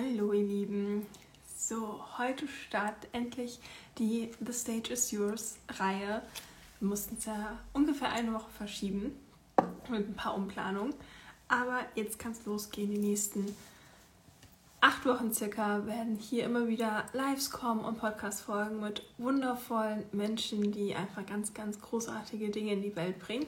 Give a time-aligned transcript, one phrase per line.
[0.00, 1.06] Hallo ihr Lieben.
[1.58, 3.58] So, heute startet endlich
[3.98, 6.22] die The Stage is Yours Reihe.
[6.78, 9.14] Wir mussten es ja ungefähr eine Woche verschieben
[9.90, 10.94] mit ein paar Umplanungen.
[11.48, 12.90] Aber jetzt kann es losgehen.
[12.90, 13.54] Die nächsten
[14.80, 20.94] acht Wochen circa werden hier immer wieder Lives kommen und Podcast-Folgen mit wundervollen Menschen, die
[20.94, 23.46] einfach ganz, ganz großartige Dinge in die Welt bringen.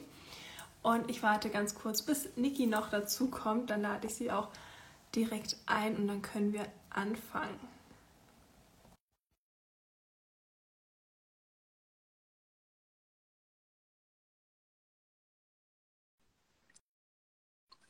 [0.83, 3.71] Und ich warte ganz kurz, bis Niki noch dazu kommt.
[3.71, 4.49] Dann lade ich sie auch
[5.15, 7.59] direkt ein und dann können wir anfangen.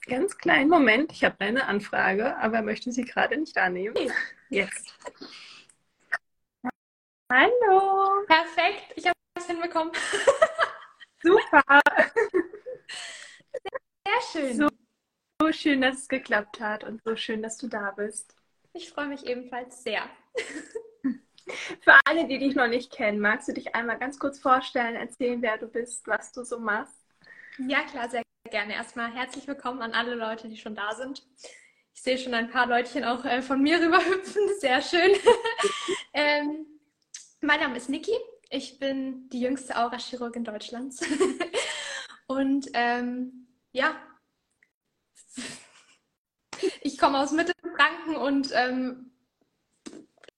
[0.05, 3.95] Ganz kleinen Moment, ich habe eine Anfrage, aber möchte sie gerade nicht annehmen.
[4.49, 4.93] Jetzt.
[7.31, 8.25] Hallo.
[8.27, 9.93] Perfekt, ich habe es hinbekommen.
[11.23, 11.63] Super.
[14.05, 14.57] Sehr schön.
[14.57, 14.82] So
[15.43, 18.33] so schön, dass es geklappt hat und so schön, dass du da bist.
[18.71, 20.03] Ich freue mich ebenfalls sehr.
[21.81, 25.41] Für alle, die dich noch nicht kennen, magst du dich einmal ganz kurz vorstellen, erzählen,
[25.41, 26.95] wer du bist, was du so machst?
[27.57, 28.73] Ja, klar, sehr gerne.
[28.73, 31.27] Erstmal herzlich willkommen an alle Leute, die schon da sind.
[31.93, 34.43] Ich sehe schon ein paar Leutchen auch äh, von mir rüber hüpfen.
[34.59, 35.11] Sehr schön.
[36.13, 36.65] ähm,
[37.41, 38.15] mein Name ist Niki.
[38.49, 41.01] Ich bin die jüngste Aura-Chirurgin Deutschlands.
[42.27, 43.97] Und ähm, ja,
[46.81, 49.11] ich komme aus Mittelfranken und ähm,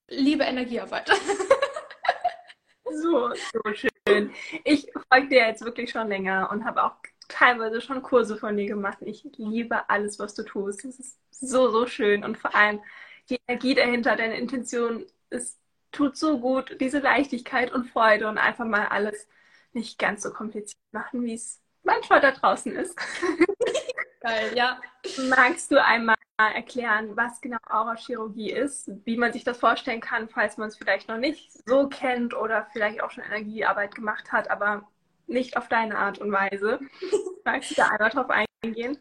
[0.08, 1.10] liebe Energiearbeit.
[2.92, 4.32] so, so schön.
[4.64, 6.96] Ich folge dir jetzt wirklich schon länger und habe auch
[7.28, 9.00] teilweise schon Kurse von dir gemacht.
[9.02, 10.86] Ich liebe alles, was du tust.
[10.86, 12.82] Es ist so, so schön und vor allem
[13.30, 15.58] die Energie dahinter, deine Intention, es
[15.92, 19.28] tut so gut, diese Leichtigkeit und Freude und einfach mal alles
[19.74, 22.96] nicht ganz so kompliziert machen, wie es manchmal da draußen ist.
[24.26, 24.82] Geil, ja.
[25.30, 30.58] Magst du einmal erklären, was genau Aurachirurgie ist, wie man sich das vorstellen kann, falls
[30.58, 34.88] man es vielleicht noch nicht so kennt oder vielleicht auch schon Energiearbeit gemacht hat, aber
[35.28, 36.80] nicht auf deine Art und Weise?
[37.46, 38.28] Magst du da einmal drauf
[38.64, 38.98] eingehen?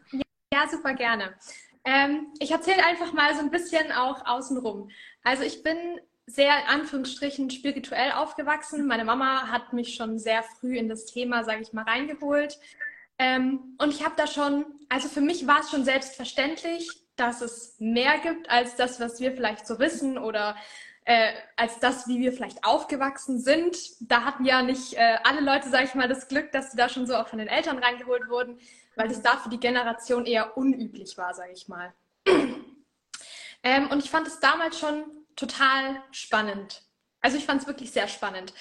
[0.53, 1.33] Ja, super gerne.
[1.83, 4.91] Ähm, ich erzähle einfach mal so ein bisschen auch außenrum.
[5.23, 8.87] Also ich bin sehr in Anführungsstrichen spirituell aufgewachsen.
[8.87, 12.59] Meine Mama hat mich schon sehr früh in das Thema, sage ich mal, reingeholt.
[13.17, 17.75] Ähm, und ich habe da schon, also für mich war es schon selbstverständlich, dass es
[17.79, 20.55] mehr gibt als das, was wir vielleicht so wissen oder
[21.05, 23.77] äh, als das, wie wir vielleicht aufgewachsen sind.
[24.01, 26.89] Da hatten ja nicht äh, alle Leute, sage ich mal, das Glück, dass sie da
[26.89, 28.59] schon so auch von den Eltern reingeholt wurden,
[28.95, 31.93] weil das da für die Generation eher unüblich war, sage ich mal.
[33.63, 35.05] ähm, und ich fand es damals schon
[35.37, 36.81] total spannend.
[37.21, 38.53] Also ich fand es wirklich sehr spannend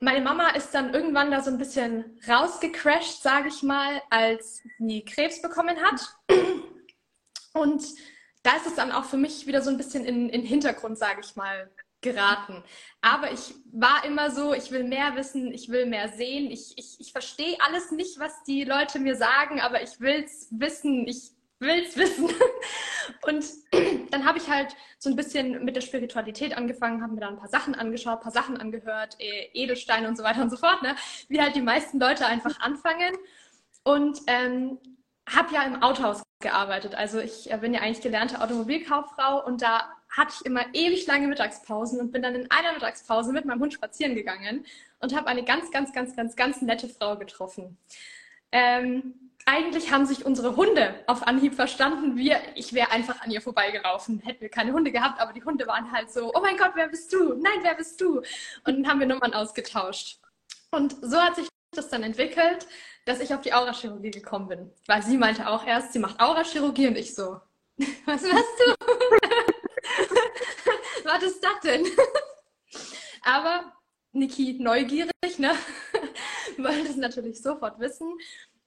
[0.00, 5.04] meine Mama ist dann irgendwann da so ein bisschen rausgecrashed, sage ich mal, als sie
[5.04, 6.00] Krebs bekommen hat.
[7.52, 7.84] Und
[8.42, 11.20] da ist es dann auch für mich wieder so ein bisschen in den Hintergrund, sage
[11.22, 12.62] ich mal, geraten.
[13.02, 16.50] Aber ich war immer so, ich will mehr wissen, ich will mehr sehen.
[16.50, 20.48] Ich, ich, ich verstehe alles nicht, was die Leute mir sagen, aber ich will es
[20.50, 21.06] wissen.
[21.06, 22.28] Ich will's wissen.
[23.22, 23.44] Und
[24.10, 27.38] dann habe ich halt so ein bisschen mit der Spiritualität angefangen, habe mir da ein
[27.38, 30.82] paar Sachen angeschaut, ein paar Sachen angehört, e, Edelsteine und so weiter und so fort,
[30.82, 30.96] ne?
[31.28, 33.14] wie halt die meisten Leute einfach anfangen.
[33.82, 34.78] Und ähm,
[35.28, 36.94] habe ja im Autohaus gearbeitet.
[36.94, 41.28] Also ich äh, bin ja eigentlich gelernte Automobilkauffrau und da hatte ich immer ewig lange
[41.28, 44.66] Mittagspausen und bin dann in einer Mittagspause mit meinem Hund spazieren gegangen
[44.98, 47.78] und habe eine ganz, ganz, ganz, ganz, ganz nette Frau getroffen.
[48.50, 52.16] Ähm, eigentlich haben sich unsere Hunde auf Anhieb verstanden.
[52.16, 55.66] Wir, ich wäre einfach an ihr vorbeigelaufen, hätten wir keine Hunde gehabt, aber die Hunde
[55.66, 57.34] waren halt so, oh mein Gott, wer bist du?
[57.34, 58.18] Nein, wer bist du?
[58.18, 58.24] Und
[58.64, 60.18] dann haben wir Nummern ausgetauscht.
[60.70, 62.66] Und so hat sich das dann entwickelt,
[63.04, 64.70] dass ich auf die Aurachirurgie gekommen bin.
[64.86, 67.40] Weil sie meinte auch erst, sie macht Aurachirurgie und ich so,
[68.06, 68.74] was machst du?
[71.04, 71.84] was ist das denn?
[73.22, 73.72] aber
[74.12, 75.54] Niki neugierig, ne?
[76.58, 78.12] wollte es natürlich sofort wissen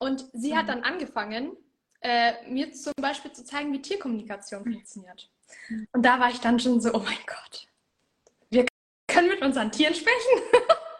[0.03, 0.57] und sie mhm.
[0.57, 1.55] hat dann angefangen,
[2.01, 4.73] äh, mir zum Beispiel zu zeigen, wie Tierkommunikation mhm.
[4.73, 5.29] funktioniert.
[5.69, 5.87] Mhm.
[5.91, 7.67] Und da war ich dann schon so, oh mein Gott,
[8.49, 8.65] wir
[9.07, 10.41] können mit unseren Tieren sprechen.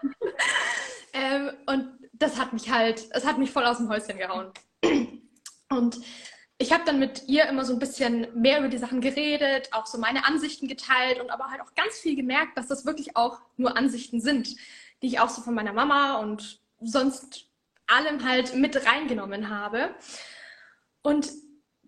[1.14, 4.52] ähm, und das hat mich halt, es hat mich voll aus dem Häuschen gehauen.
[5.70, 6.00] Und
[6.58, 9.86] ich habe dann mit ihr immer so ein bisschen mehr über die Sachen geredet, auch
[9.86, 13.42] so meine Ansichten geteilt und aber halt auch ganz viel gemerkt, dass das wirklich auch
[13.58, 14.56] nur Ansichten sind,
[15.02, 17.50] die ich auch so von meiner Mama und sonst
[17.94, 19.94] allem halt mit reingenommen habe.
[21.02, 21.30] Und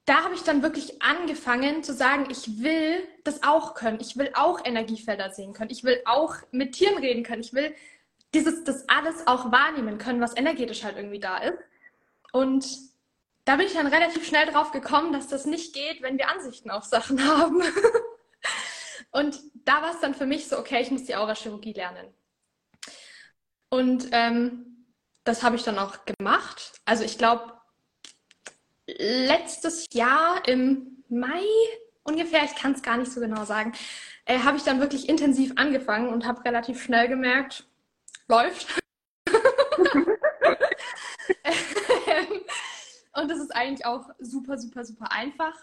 [0.05, 3.99] da habe ich dann wirklich angefangen zu sagen, ich will das auch können.
[3.99, 5.71] Ich will auch Energiefelder sehen können.
[5.71, 7.41] Ich will auch mit Tieren reden können.
[7.41, 7.73] Ich will
[8.33, 11.57] dieses, das alles auch wahrnehmen können, was energetisch halt irgendwie da ist.
[12.31, 12.67] Und
[13.45, 16.69] da bin ich dann relativ schnell drauf gekommen, dass das nicht geht, wenn wir Ansichten
[16.69, 17.63] auf Sachen haben.
[19.11, 22.13] Und da war es dann für mich so, okay, ich muss die Aurachirurgie lernen.
[23.69, 24.74] Und ähm,
[25.25, 26.79] das habe ich dann auch gemacht.
[26.85, 27.53] Also ich glaube,
[28.87, 31.43] letztes Jahr im Mai
[32.03, 33.73] ungefähr, ich kann es gar nicht so genau sagen,
[34.25, 37.67] äh, habe ich dann wirklich intensiv angefangen und habe relativ schnell gemerkt,
[38.27, 38.81] läuft.
[43.13, 45.55] und das ist eigentlich auch super, super, super einfach.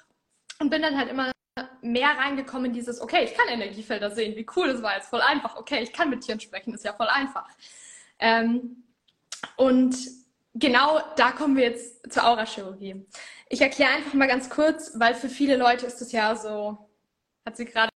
[0.58, 1.32] Und bin dann halt immer
[1.80, 5.20] mehr reingekommen in dieses, okay, ich kann Energiefelder sehen, wie cool das war jetzt, voll
[5.20, 5.56] einfach.
[5.56, 7.48] Okay, ich kann mit Tieren sprechen, ist ja voll einfach.
[8.18, 8.81] Ähm,
[9.56, 9.96] und
[10.54, 13.06] genau da kommen wir jetzt zur Aurachirurgie.
[13.48, 16.78] Ich erkläre einfach mal ganz kurz, weil für viele Leute ist es ja so,
[17.44, 17.90] hat sie gerade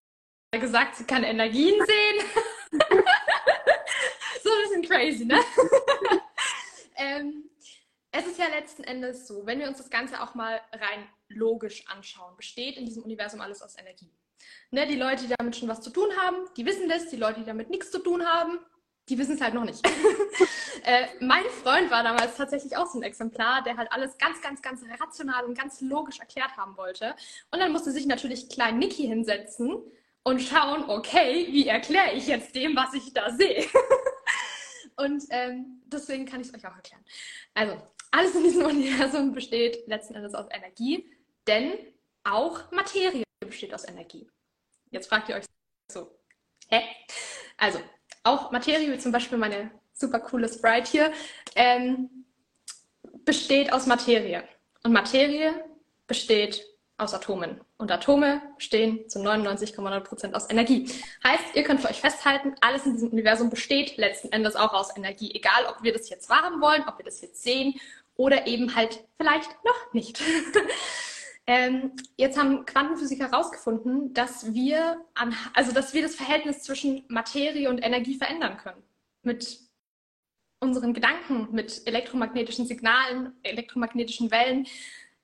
[0.53, 2.27] gesagt, sie kann Energien sehen.
[4.43, 5.41] so ein bisschen crazy, ne?
[6.97, 7.51] ähm,
[8.11, 11.87] es ist ja letzten Endes so, wenn wir uns das Ganze auch mal rein logisch
[11.89, 14.11] anschauen, besteht in diesem Universum alles aus Energie.
[14.71, 17.09] Ne, die Leute, die damit schon was zu tun haben, die wissen das.
[17.09, 18.59] Die Leute, die damit nichts zu tun haben,
[19.09, 19.87] die wissen es halt noch nicht.
[20.85, 24.63] äh, mein Freund war damals tatsächlich auch so ein Exemplar, der halt alles ganz, ganz,
[24.63, 27.15] ganz rational und ganz logisch erklärt haben wollte.
[27.51, 29.83] Und dann musste sich natürlich klein Niki hinsetzen
[30.23, 33.65] und schauen, okay, wie erkläre ich jetzt dem, was ich da sehe?
[34.97, 37.05] und ähm, deswegen kann ich es euch auch erklären.
[37.55, 37.81] Also,
[38.11, 41.09] alles in diesem Universum besteht letzten Endes aus Energie,
[41.47, 41.75] denn
[42.25, 44.29] auch Materie besteht aus Energie.
[44.91, 45.45] Jetzt fragt ihr euch
[45.93, 46.19] so,
[46.69, 46.83] hä?
[47.57, 47.81] Also,
[48.27, 51.13] auch Materie, wie zum Beispiel meine super coole Sprite hier,
[51.55, 52.11] ähm,
[53.25, 54.45] besteht aus Materie.
[54.83, 55.53] Und Materie
[56.07, 56.67] besteht
[56.99, 57.61] aus Atomen.
[57.77, 60.91] Und Atome bestehen zu 99,9 Prozent aus Energie.
[61.25, 64.97] Heißt, ihr könnt für euch festhalten, alles in diesem Universum besteht letzten Endes auch aus
[64.97, 65.35] Energie.
[65.35, 67.75] Egal, ob wir das jetzt wahrhaben wollen, ob wir das jetzt sehen
[68.17, 70.23] oder eben halt vielleicht noch nicht.
[71.47, 77.71] ähm, jetzt haben Quantenphysiker herausgefunden, dass wir an, also dass wir das Verhältnis zwischen Materie
[77.71, 78.83] und Energie verändern können.
[79.23, 79.61] Mit
[80.61, 84.67] unseren Gedanken, mit elektromagnetischen Signalen, elektromagnetischen Wellen.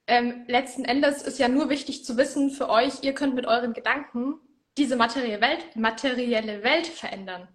[0.07, 3.73] Ähm, letzten Endes ist ja nur wichtig zu wissen für euch, ihr könnt mit euren
[3.73, 4.35] Gedanken
[4.79, 7.49] diese materielle Welt, materielle Welt verändern.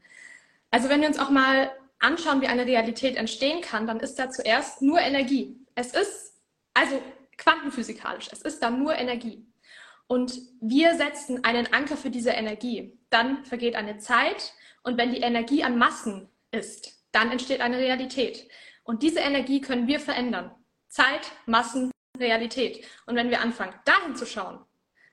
[0.72, 4.30] Also wenn wir uns auch mal anschauen, wie eine Realität entstehen kann, dann ist da
[4.30, 5.58] zuerst nur Energie.
[5.76, 6.34] Es ist
[6.74, 7.02] also
[7.38, 9.46] quantenphysikalisch, es ist da nur Energie.
[10.08, 12.98] Und wir setzen einen Anker für diese Energie.
[13.10, 14.54] Dann vergeht eine Zeit
[14.84, 18.48] und wenn die Energie an Massen ist, dann entsteht eine Realität.
[18.84, 20.52] Und diese Energie können wir verändern.
[20.88, 22.86] Zeit, Massen, Realität.
[23.06, 24.60] Und wenn wir anfangen, dahin zu schauen,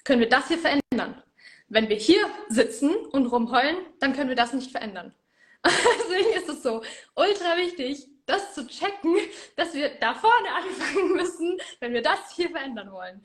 [0.04, 1.22] können wir das hier verändern.
[1.68, 5.14] Wenn wir hier sitzen und rumheulen, dann können wir das nicht verändern.
[5.64, 6.82] Deswegen ist es so
[7.16, 9.16] ultra wichtig, das zu checken,
[9.56, 13.22] dass wir da vorne anfangen müssen, wenn wir das hier verändern wollen.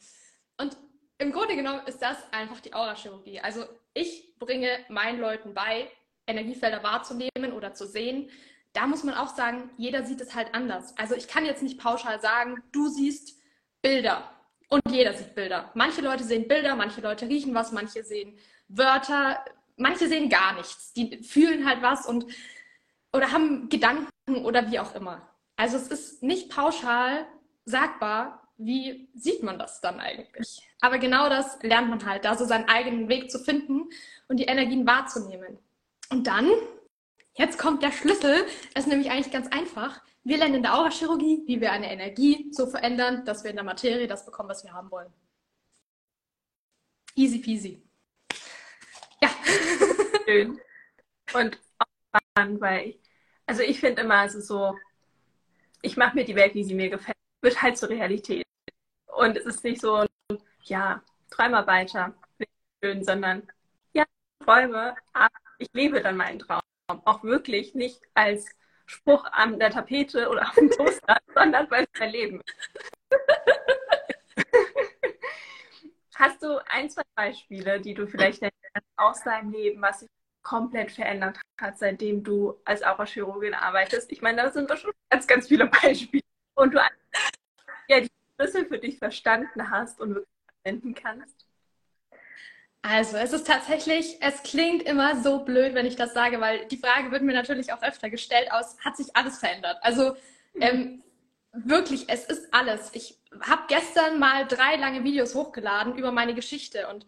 [0.58, 0.78] Und
[1.18, 3.40] im Grunde genommen ist das einfach die Aurachirurgie.
[3.42, 5.92] Also ich bringe meinen Leuten bei,
[6.28, 8.30] Energiefelder wahrzunehmen oder zu sehen.
[8.74, 10.98] Da muss man auch sagen, jeder sieht es halt anders.
[10.98, 13.40] Also ich kann jetzt nicht pauschal sagen, du siehst
[13.82, 14.32] Bilder
[14.70, 15.72] und jeder sieht Bilder.
[15.74, 18.38] Manche Leute sehen Bilder, manche Leute riechen was, manche sehen
[18.68, 19.44] Wörter,
[19.76, 20.94] manche sehen gar nichts.
[20.94, 22.26] Die fühlen halt was und
[23.14, 24.10] oder haben Gedanken
[24.44, 25.30] oder wie auch immer.
[25.56, 27.28] Also es ist nicht pauschal
[27.66, 30.62] sagbar, wie sieht man das dann eigentlich?
[30.82, 33.90] Aber genau das lernt man halt, da so seinen eigenen Weg zu finden
[34.28, 35.58] und die Energien wahrzunehmen.
[36.10, 36.52] Und dann,
[37.36, 40.02] jetzt kommt der Schlüssel, das ist nämlich eigentlich ganz einfach.
[40.24, 43.66] Wir lernen in der Aurachirurgie, wie wir eine Energie so verändern, dass wir in der
[43.66, 45.12] Materie das bekommen, was wir haben wollen.
[47.16, 47.82] Easy peasy.
[49.22, 49.30] Ja.
[50.26, 50.60] Schön.
[51.34, 51.60] Und
[52.10, 53.00] spannend, weil ich,
[53.46, 54.78] also ich finde immer, ist so,
[55.82, 58.46] ich mache mir die Welt, wie sie mir gefällt, wird halt zur Realität.
[59.08, 60.06] Und es ist nicht so,
[60.64, 62.14] ja, träume weiter,
[62.84, 63.48] schön, sondern
[63.94, 64.06] ja,
[64.44, 66.62] träume, aber ich lebe dann meinen Traum.
[67.06, 68.48] Auch wirklich nicht als
[68.86, 72.42] Spruch an der Tapete oder auf dem Toaster, sondern weil es mein Leben
[76.16, 78.44] Hast du ein, zwei Beispiele, die du vielleicht
[78.98, 80.10] aus deinem Leben, was sich
[80.42, 84.12] komplett verändert hat, seitdem du als Aurachirurgin arbeitest?
[84.12, 86.24] Ich meine, da sind bestimmt ganz, ganz viele Beispiele.
[86.56, 86.80] Und du
[87.88, 90.30] ja, die Schlüssel für dich verstanden hast und wirklich
[90.62, 91.46] verwenden kannst.
[92.82, 96.78] Also, es ist tatsächlich, es klingt immer so blöd, wenn ich das sage, weil die
[96.78, 99.78] Frage wird mir natürlich auch öfter gestellt aus, hat sich alles verändert?
[99.82, 100.16] Also,
[100.54, 100.62] mhm.
[100.62, 101.04] ähm,
[101.52, 102.92] wirklich, es ist alles.
[102.94, 107.06] Ich habe gestern mal drei lange Videos hochgeladen über meine Geschichte und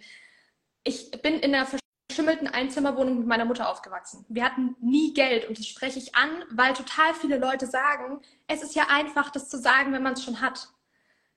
[0.84, 1.66] ich bin in einer
[2.12, 4.26] verschimmelten Einzimmerwohnung mit meiner Mutter aufgewachsen.
[4.28, 8.62] Wir hatten nie Geld und das spreche ich an, weil total viele Leute sagen, es
[8.62, 10.68] ist ja einfach, das zu sagen, wenn man es schon hat.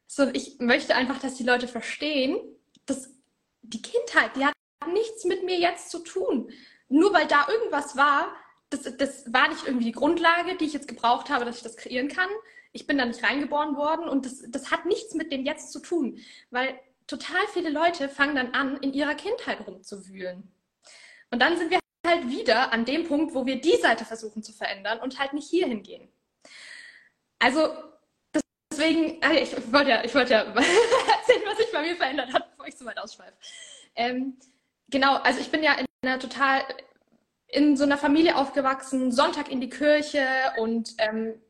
[0.09, 2.37] So, ich möchte einfach, dass die Leute verstehen,
[2.87, 3.09] dass
[3.62, 4.52] die Kindheit, die hat
[4.93, 6.50] nichts mit mir jetzt zu tun.
[6.88, 8.35] Nur weil da irgendwas war,
[8.71, 11.76] das, das war nicht irgendwie die Grundlage, die ich jetzt gebraucht habe, dass ich das
[11.76, 12.28] kreieren kann.
[12.73, 15.78] Ich bin da nicht reingeboren worden und das, das hat nichts mit dem Jetzt zu
[15.78, 16.19] tun,
[16.50, 20.50] weil total viele Leute fangen dann an, in ihrer Kindheit rumzuwühlen.
[21.31, 24.52] Und dann sind wir halt wieder an dem Punkt, wo wir die Seite versuchen zu
[24.52, 26.09] verändern und halt nicht hier hingehen.
[27.38, 27.75] Also
[28.71, 32.50] deswegen, ah, ich wollte ja, ich wollte ja erzählen, was sich bei mir verändert hat,
[32.50, 33.35] bevor ich so weit ausschweife.
[33.97, 34.37] Ähm,
[34.88, 36.62] genau, also ich bin ja in einer total,
[37.49, 40.26] in so einer Familie aufgewachsen, Sonntag in die Kirche
[40.59, 41.40] und ähm,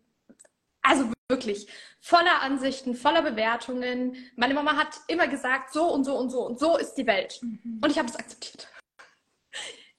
[0.83, 1.67] also wirklich
[2.01, 4.17] voller Ansichten, voller Bewertungen.
[4.37, 7.41] Meine Mama hat immer gesagt, so und so und so und so ist die Welt.
[7.41, 7.81] Mhm.
[7.83, 8.69] Und ich habe es akzeptiert.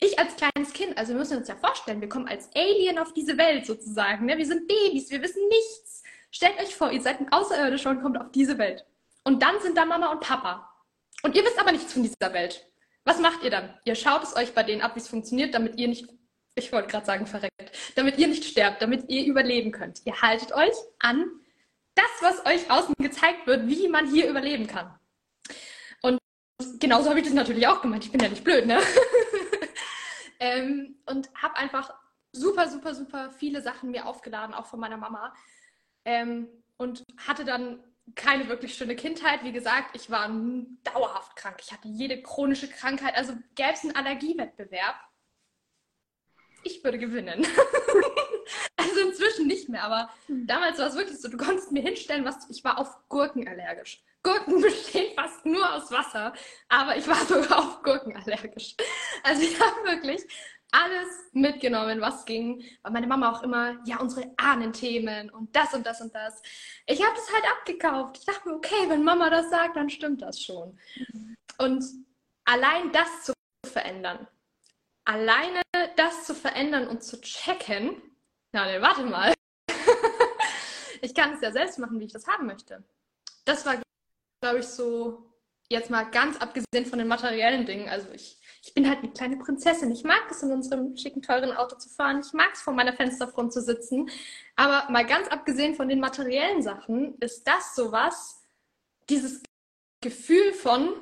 [0.06, 3.14] Ich als kleines Kind, also wir müssen uns ja vorstellen, wir kommen als Alien auf
[3.14, 4.26] diese Welt sozusagen.
[4.26, 4.38] Ne?
[4.38, 6.04] Wir sind Babys, wir wissen nichts.
[6.30, 8.86] Stellt euch vor, ihr seid ein Außerirdischer und kommt auf diese Welt.
[9.24, 10.70] Und dann sind da Mama und Papa.
[11.24, 12.70] Und ihr wisst aber nichts von dieser Welt.
[13.04, 13.74] Was macht ihr dann?
[13.86, 16.08] Ihr schaut es euch bei denen ab, wie es funktioniert, damit ihr nicht,
[16.54, 20.02] ich wollte gerade sagen, verreckt, damit ihr nicht sterbt, damit ihr überleben könnt.
[20.06, 21.26] Ihr haltet euch an
[21.96, 24.94] das, was euch außen gezeigt wird, wie man hier überleben kann.
[26.02, 26.20] Und
[26.80, 28.06] genauso habe ich das natürlich auch gemeint.
[28.06, 28.80] Ich bin ja nicht blöd, ne?
[30.46, 31.94] ähm, und habe einfach
[32.32, 35.34] super, super, super viele Sachen mir aufgeladen, auch von meiner Mama.
[36.06, 36.48] Ähm,
[36.78, 37.84] und hatte dann
[38.14, 39.44] keine wirklich schöne Kindheit.
[39.44, 40.30] Wie gesagt, ich war
[40.84, 41.58] dauerhaft krank.
[41.62, 43.16] Ich hatte jede chronische Krankheit.
[43.16, 44.96] Also gäbe es einen Allergiewettbewerb,
[46.64, 47.46] ich würde gewinnen.
[48.78, 50.48] also inzwischen nicht mehr, aber hm.
[50.48, 54.04] damals war es wirklich so, du konntest mir hinstellen, was ich war auf Gurken allergisch.
[54.24, 56.34] Gurken bestehen fast nur aus Wasser,
[56.68, 58.76] aber ich war sogar auf Gurken allergisch.
[59.24, 60.26] Also ich habe wirklich
[60.72, 62.64] alles mitgenommen, was ging.
[62.84, 66.42] Weil meine Mama auch immer, ja, unsere Ahnenthemen und das und das und das.
[66.86, 68.18] Ich habe das halt abgekauft.
[68.20, 70.78] Ich dachte mir, okay, wenn Mama das sagt, dann stimmt das schon.
[71.58, 71.84] Und
[72.44, 73.34] allein das zu
[73.66, 74.28] verändern,
[75.06, 75.62] alleine
[75.96, 78.02] das zu verändern und zu checken,
[78.56, 79.34] na, warte mal.
[81.02, 82.84] ich kann es ja selbst machen, wie ich das haben möchte.
[83.46, 83.82] Das war,
[84.42, 85.32] glaube ich, so
[85.70, 87.90] jetzt mal ganz abgesehen von den materiellen Dingen.
[87.90, 89.92] Also ich ich bin halt eine kleine Prinzessin.
[89.92, 92.22] Ich mag es, in unserem schicken, teuren Auto zu fahren.
[92.26, 94.10] Ich mag es, vor meiner Fensterfront zu sitzen.
[94.56, 98.42] Aber mal ganz abgesehen von den materiellen Sachen, ist das sowas,
[99.08, 99.44] dieses
[100.02, 100.94] Gefühl von,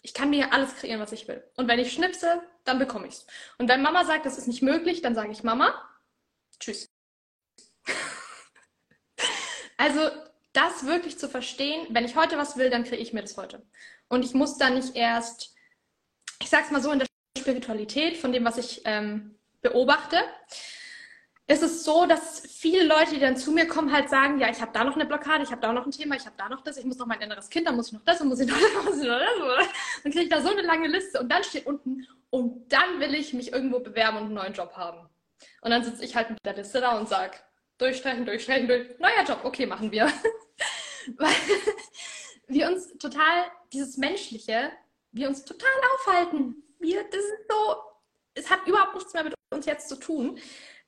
[0.00, 1.44] ich kann mir alles kreieren, was ich will.
[1.56, 3.26] Und wenn ich schnipse, dann bekomme ich es.
[3.58, 5.74] Und wenn Mama sagt, das ist nicht möglich, dann sage ich Mama,
[6.58, 6.89] tschüss.
[9.80, 10.10] Also
[10.52, 13.62] das wirklich zu verstehen, wenn ich heute was will, dann kriege ich mir das heute.
[14.08, 15.54] Und ich muss dann nicht erst,
[16.42, 17.06] ich sag's mal so, in der
[17.38, 20.18] Spiritualität, von dem, was ich ähm, beobachte,
[21.46, 24.60] ist es so, dass viele Leute, die dann zu mir kommen, halt sagen, ja, ich
[24.60, 26.60] habe da noch eine Blockade, ich habe da noch ein Thema, ich habe da noch
[26.60, 28.48] das, ich muss noch mein inneres Kind, dann muss ich noch das, dann muss ich
[28.48, 29.68] noch das, muss ich noch das.
[30.02, 33.14] Dann kriege ich da so eine lange Liste und dann steht unten, und dann will
[33.14, 35.08] ich mich irgendwo bewerben und einen neuen Job haben.
[35.62, 37.38] Und dann sitze ich halt mit der Liste da und sage,
[37.80, 40.06] durchstreichen, durchstreichen, durch, neuer Job, okay, machen wir.
[41.16, 41.32] Weil
[42.46, 44.70] wir uns total, dieses Menschliche,
[45.12, 47.76] wir uns total aufhalten wir, das ist so,
[48.34, 50.38] es hat überhaupt nichts mehr mit uns jetzt zu tun,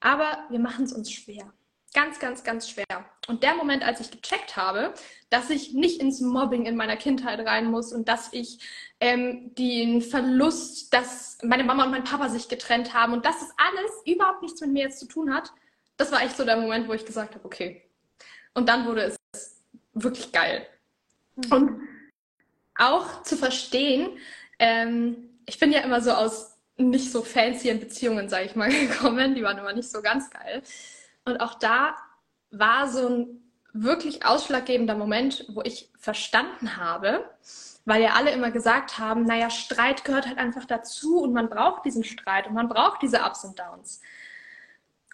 [0.01, 1.53] aber wir machen es uns schwer.
[1.95, 2.87] Ganz, ganz, ganz schwer.
[3.29, 4.95] Und der Moment, als ich gecheckt habe,
[5.29, 8.61] dass ich nicht ins Mobbing in meiner Kindheit rein muss und dass ich
[8.99, 13.51] ähm, den Verlust, dass meine Mama und mein Papa sich getrennt haben und dass das
[13.59, 15.53] alles überhaupt nichts mit mir jetzt zu tun hat,
[15.97, 17.83] das war echt so der Moment, wo ich gesagt habe, okay.
[18.55, 19.63] Und dann wurde es
[19.95, 20.67] wirklich geil.
[21.37, 21.53] Mhm.
[21.53, 21.89] Und
[22.77, 24.19] auch zu verstehen,
[24.59, 29.35] ähm, ich bin ja immer so aus nicht so fancy Beziehungen, sage ich mal, gekommen.
[29.35, 30.63] Die waren immer nicht so ganz geil.
[31.25, 31.97] Und auch da
[32.51, 37.25] war so ein wirklich ausschlaggebender Moment, wo ich verstanden habe,
[37.85, 41.85] weil ja alle immer gesagt haben, naja, Streit gehört halt einfach dazu und man braucht
[41.85, 44.01] diesen Streit und man braucht diese Ups und Downs.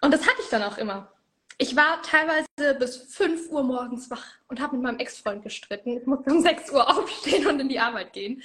[0.01, 1.13] Und das hatte ich dann auch immer.
[1.61, 5.99] Ich war teilweise bis 5 Uhr morgens wach und habe mit meinem Ex-Freund gestritten.
[5.99, 8.43] Ich musste um 6 Uhr aufstehen und in die Arbeit gehen.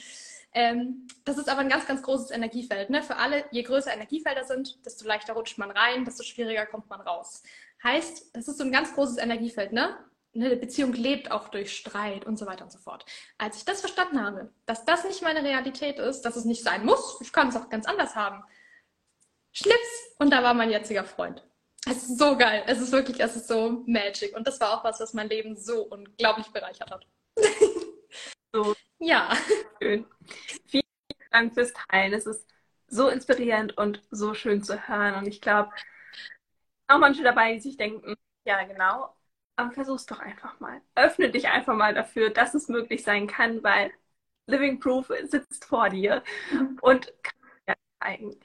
[0.56, 2.90] Ähm, das ist aber ein ganz, ganz großes Energiefeld.
[2.90, 3.04] Ne?
[3.04, 7.02] Für alle, je größer Energiefelder sind, desto leichter rutscht man rein, desto schwieriger kommt man
[7.02, 7.44] raus.
[7.84, 9.74] Heißt, das ist so ein ganz großes Energiefeld.
[9.74, 9.96] Ne?
[10.36, 13.06] Eine Beziehung lebt auch durch Streit und so weiter und so fort.
[13.38, 16.86] Als ich das verstanden habe, dass das nicht meine Realität ist, dass es nicht sein
[16.86, 18.44] muss, ich kann es auch ganz anders haben.
[19.54, 20.16] Schnips!
[20.20, 21.46] Und da war mein jetziger Freund.
[21.86, 22.64] Es ist so geil.
[22.66, 24.36] Es ist wirklich, es ist so magic.
[24.36, 27.08] Und das war auch was, was mein Leben so unglaublich bereichert hat.
[28.56, 28.76] So.
[29.00, 29.36] Ja.
[29.82, 30.06] Schön.
[30.68, 30.84] Vielen
[31.32, 32.14] Dank fürs Teilen.
[32.14, 32.48] Es ist
[32.88, 35.16] so inspirierend und so schön zu hören.
[35.16, 35.72] Und ich glaube,
[36.88, 39.16] auch manche dabei, die sich denken, ja, genau,
[39.56, 40.82] aber versuch's doch einfach mal.
[40.94, 43.92] Öffne dich einfach mal dafür, dass es möglich sein kann, weil
[44.46, 46.78] Living Proof sitzt vor dir mhm.
[46.82, 48.40] und kann einsteigen.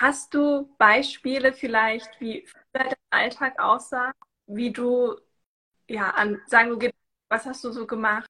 [0.00, 4.12] Hast du Beispiele vielleicht, wie dein Alltag aussah,
[4.46, 5.16] wie du,
[5.88, 6.92] ja, an, sagen wir,
[7.28, 8.28] was hast du so gemacht?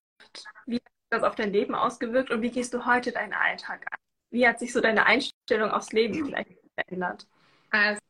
[0.65, 3.99] Wie hat das auf dein Leben ausgewirkt und wie gehst du heute deinen Alltag an?
[4.31, 7.27] Wie hat sich so deine Einstellung aufs Leben vielleicht verändert?
[7.71, 8.01] Also,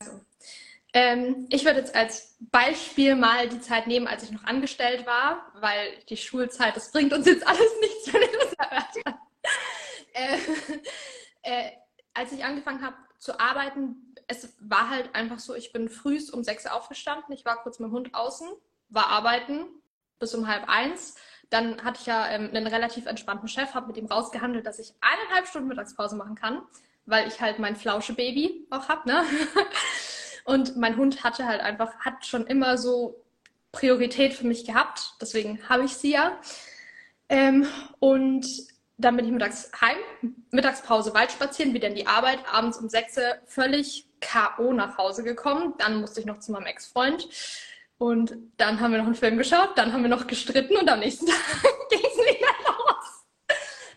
[0.93, 5.51] ähm, ich würde jetzt als Beispiel mal die Zeit nehmen, als ich noch angestellt war,
[5.55, 9.21] weil die Schulzeit, das bringt uns jetzt alles nichts, wenn ihr das erörtert.
[10.13, 10.39] Äh,
[11.43, 11.73] äh,
[12.15, 16.45] als ich angefangen habe zu arbeiten, es war halt einfach so, ich bin frühst um
[16.45, 18.49] sechs aufgestanden, ich war kurz mit dem Hund außen,
[18.89, 19.67] war arbeiten
[20.19, 21.17] bis um halb eins.
[21.51, 24.93] Dann hatte ich ja ähm, einen relativ entspannten Chef, habe mit ihm rausgehandelt, dass ich
[25.01, 26.63] eineinhalb Stunden Mittagspause machen kann,
[27.07, 29.25] weil ich halt mein Flauschebaby auch habe, ne?
[30.45, 33.23] Und mein Hund hatte halt einfach, hat schon immer so
[33.73, 35.13] Priorität für mich gehabt.
[35.21, 36.39] Deswegen habe ich sie ja.
[37.29, 37.67] Ähm,
[37.99, 38.47] und
[38.99, 39.97] dann bin ich mittags heim,
[40.51, 44.73] Mittagspause Wald spazieren, wieder in die Arbeit, abends um sechs völlig K.O.
[44.73, 45.75] nach Hause gekommen.
[45.79, 47.29] Dann musste ich noch zu meinem Ex-Freund.
[47.97, 51.01] Und dann haben wir noch einen Film geschaut, dann haben wir noch gestritten und am
[51.01, 51.39] nächsten Tag
[51.91, 53.25] ging es wieder los.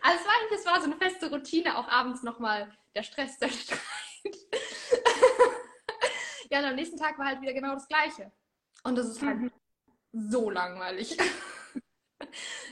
[0.01, 3.49] Also es war, es war so eine feste Routine, auch abends nochmal der Stress, der
[3.49, 3.79] Streit.
[6.49, 8.31] ja, und am nächsten Tag war halt wieder genau das Gleiche.
[8.83, 9.51] Und das ist halt mhm.
[10.11, 11.15] so langweilig.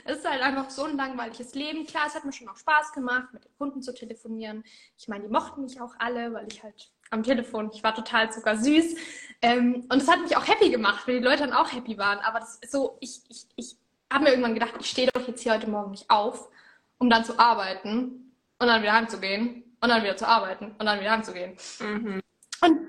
[0.05, 1.85] Es ist halt einfach so ein langweiliges Leben.
[1.85, 4.63] Klar, es hat mir schon auch Spaß gemacht, mit den Kunden zu telefonieren.
[4.97, 8.31] Ich meine, die mochten mich auch alle, weil ich halt am Telefon, ich war total
[8.31, 8.95] sogar süß.
[9.41, 12.19] Ähm, und es hat mich auch happy gemacht, weil die Leute dann auch happy waren.
[12.19, 13.77] Aber das ist so, ich, ich, ich
[14.11, 16.49] habe mir irgendwann gedacht, ich stehe doch jetzt hier heute Morgen nicht auf,
[16.97, 20.99] um dann zu arbeiten und dann wieder heimzugehen und dann wieder zu arbeiten und dann
[20.99, 21.57] wieder heimzugehen.
[21.79, 22.21] Mhm.
[22.61, 22.79] Und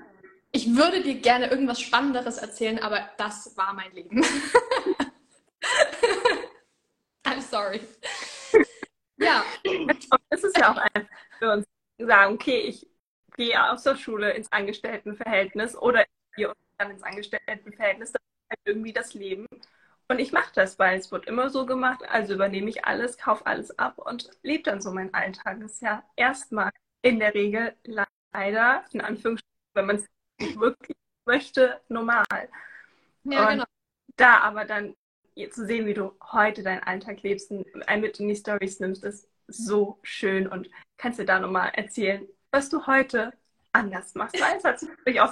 [0.51, 4.23] ich würde dir gerne irgendwas Spannenderes erzählen, aber das war mein Leben.
[7.51, 7.81] Sorry.
[9.17, 9.43] Ja.
[10.31, 11.67] Es ist ja auch einfach für uns
[11.99, 12.89] sagen, okay, ich
[13.37, 16.03] gehe aus der Schule ins Angestelltenverhältnis oder
[16.35, 18.13] hier dann ins Angestelltenverhältnis.
[18.13, 19.45] Das ist halt irgendwie das Leben.
[20.07, 23.45] Und ich mache das, weil es wird immer so gemacht, also übernehme ich alles, kaufe
[23.45, 25.59] alles ab und lebe dann so meinen Alltag.
[25.61, 26.71] Das ist ja erstmal
[27.03, 30.09] in der Regel leider, in Anführungsstrichen, wenn man es
[30.59, 32.25] wirklich möchte, normal.
[33.23, 33.65] Ja, und genau.
[34.17, 34.95] Da aber dann
[35.51, 37.65] zu sehen, wie du heute deinen Alltag lebst und
[37.99, 40.47] mit in die Stories nimmst, ist so schön.
[40.47, 43.33] Und kannst du da nochmal erzählen, was du heute
[43.71, 44.39] anders machst?
[44.39, 45.31] Weil es hat sich durchaus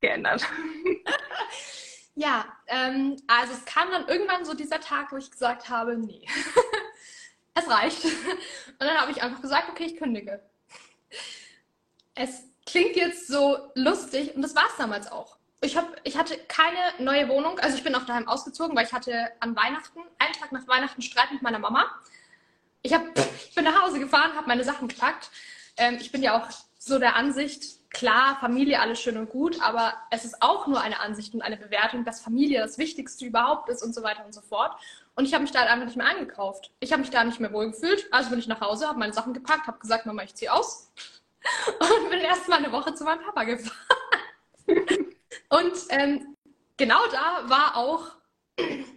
[0.00, 0.46] geändert.
[2.20, 6.26] Ja, ähm, also es kam dann irgendwann so dieser Tag, wo ich gesagt habe, nee,
[7.54, 8.04] es reicht.
[8.04, 10.42] Und dann habe ich einfach gesagt, okay, ich kündige.
[12.16, 15.38] Es klingt jetzt so lustig und das war es damals auch.
[15.60, 18.92] Ich, hab, ich hatte keine neue Wohnung, also ich bin auch daheim ausgezogen, weil ich
[18.92, 21.86] hatte an Weihnachten, einen Tag nach Weihnachten Streit mit meiner Mama.
[22.82, 25.30] Ich, hab, ich bin nach Hause gefahren, habe meine Sachen gepackt.
[25.76, 29.94] Ähm, ich bin ja auch so der Ansicht, klar, Familie alles schön und gut, aber
[30.10, 33.82] es ist auch nur eine Ansicht und eine Bewertung, dass Familie das Wichtigste überhaupt ist
[33.82, 34.78] und so weiter und so fort.
[35.16, 36.70] Und ich habe mich da halt einfach nicht mehr eingekauft.
[36.78, 38.06] Ich habe mich da nicht mehr wohl gefühlt.
[38.12, 40.92] Also bin ich nach Hause, habe meine Sachen gepackt, habe gesagt, Mama, ich ziehe aus
[41.80, 43.87] und bin erst mal eine Woche zu meinem Papa gefahren.
[45.48, 46.36] Und ähm,
[46.76, 48.16] genau da war auch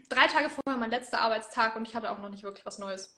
[0.09, 3.15] drei Tage vorher mein letzter Arbeitstag und ich hatte auch noch nicht wirklich was Neues.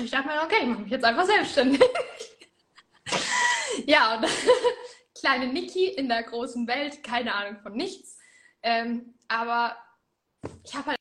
[0.00, 1.80] Ich dachte mir, okay, ich mache mich jetzt einfach selbstständig.
[3.86, 4.26] ja, und
[5.18, 8.18] kleine Niki in der großen Welt, keine Ahnung von nichts.
[8.62, 9.76] Ähm, aber
[10.64, 10.98] ich habe halt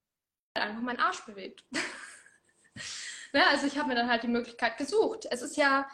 [0.54, 1.64] einfach meinen Arsch bewegt.
[3.34, 5.26] ne, also ich habe mir dann halt die Möglichkeit gesucht.
[5.32, 5.88] Es ist ja,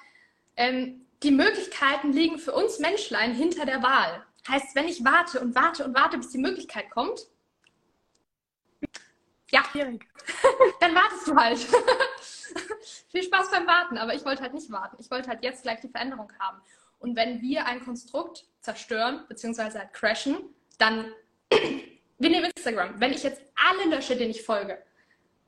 [0.57, 4.25] ähm, die Möglichkeiten liegen für uns Menschlein hinter der Wahl.
[4.49, 7.27] Heißt, wenn ich warte und warte und warte, bis die Möglichkeit kommt,
[9.51, 11.59] ja, dann wartest du halt.
[13.11, 14.97] Viel Spaß beim Warten, aber ich wollte halt nicht warten.
[14.99, 16.61] Ich wollte halt jetzt gleich die Veränderung haben.
[16.99, 20.37] Und wenn wir ein Konstrukt zerstören, beziehungsweise halt crashen,
[20.77, 21.11] dann,
[21.49, 22.99] wir nehmen Instagram.
[22.99, 24.81] Wenn ich jetzt alle lösche, denen ich folge,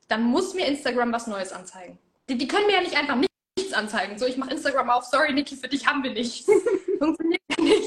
[0.07, 1.97] dann muss mir Instagram was Neues anzeigen.
[2.29, 4.17] Die, die können mir ja nicht einfach nichts anzeigen.
[4.17, 6.45] So, ich mache Instagram auf, sorry Niki, für dich haben wir nichts.
[6.99, 7.80] Funktioniert ja nicht.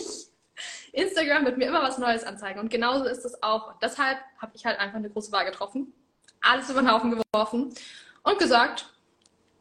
[0.94, 2.60] Instagram wird mir immer was Neues anzeigen.
[2.60, 3.72] Und genauso ist es auch.
[3.72, 5.92] Und deshalb habe ich halt einfach eine große Wahl getroffen,
[6.40, 7.74] alles über den Haufen geworfen
[8.22, 8.86] und gesagt,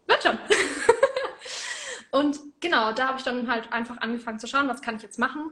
[0.08, 0.38] wird schon.
[2.12, 5.20] und genau, da habe ich dann halt einfach angefangen zu schauen, was kann ich jetzt
[5.20, 5.52] machen.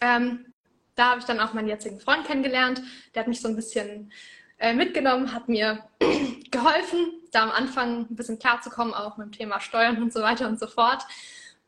[0.00, 0.52] Ähm,
[0.94, 2.82] da habe ich dann auch meinen jetzigen Freund kennengelernt.
[3.14, 4.12] Der hat mich so ein bisschen
[4.58, 5.84] äh, mitgenommen, hat mir
[6.50, 10.46] geholfen, da am Anfang ein bisschen klarzukommen, auch mit dem Thema Steuern und so weiter
[10.48, 11.02] und so fort.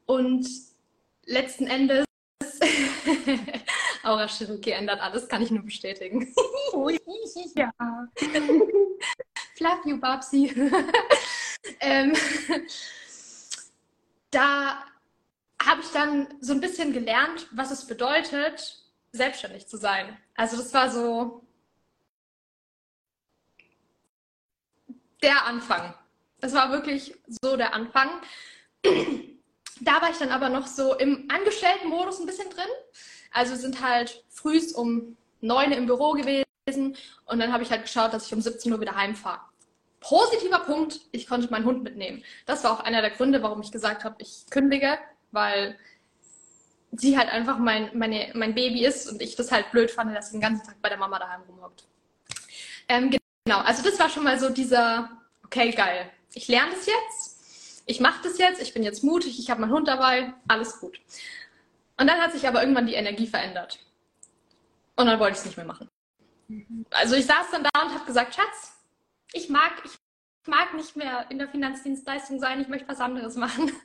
[0.04, 0.46] Und
[1.24, 2.04] letzten Endes,
[4.02, 6.32] Aura Shiruki ändert alles, kann ich nur bestätigen.
[7.54, 7.72] ja.
[9.56, 10.52] Fluff you, Babsi.
[11.80, 12.12] ähm,
[14.30, 14.84] da
[15.62, 20.16] habe ich dann so ein bisschen gelernt, was es bedeutet, selbstständig zu sein.
[20.34, 21.44] Also das war so
[25.22, 25.94] der Anfang.
[26.40, 28.10] Das war wirklich so der Anfang.
[29.82, 32.68] Da war ich dann aber noch so im Angestelltenmodus ein bisschen drin.
[33.32, 36.44] Also sind halt frühs um neun im Büro gewesen
[37.26, 39.40] und dann habe ich halt geschaut, dass ich um 17 Uhr wieder heimfahre.
[39.98, 42.22] Positiver Punkt, ich konnte meinen Hund mitnehmen.
[42.46, 44.98] Das war auch einer der Gründe, warum ich gesagt habe, ich kündige,
[45.32, 45.76] weil
[46.92, 50.26] sie halt einfach mein, meine, mein Baby ist und ich das halt blöd fand, dass
[50.26, 51.84] sie den ganzen Tag bei der Mama daheim rumhockt.
[52.88, 53.10] Ähm,
[53.44, 55.10] genau, also das war schon mal so dieser,
[55.44, 57.31] okay, geil, ich lerne das jetzt,
[57.86, 61.00] ich mache das jetzt, ich bin jetzt mutig, ich habe meinen Hund dabei, alles gut.
[61.98, 63.78] Und dann hat sich aber irgendwann die Energie verändert.
[64.96, 65.88] Und dann wollte ich es nicht mehr machen.
[66.90, 68.76] Also ich saß dann da und habe gesagt, Schatz,
[69.32, 69.92] ich mag, ich
[70.46, 73.72] mag nicht mehr in der Finanzdienstleistung sein, ich möchte was anderes machen.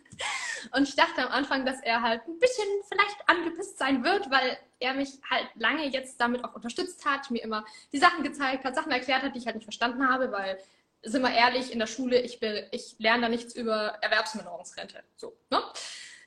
[0.71, 4.57] Und ich dachte am Anfang, dass er halt ein bisschen vielleicht angepisst sein wird, weil
[4.79, 8.75] er mich halt lange jetzt damit auch unterstützt hat, mir immer die Sachen gezeigt hat,
[8.75, 10.57] Sachen erklärt hat, die ich halt nicht verstanden habe, weil,
[11.03, 15.03] sind wir ehrlich, in der Schule, ich, ich lerne da nichts über Erwerbsminderungsrente.
[15.15, 15.61] So, ne?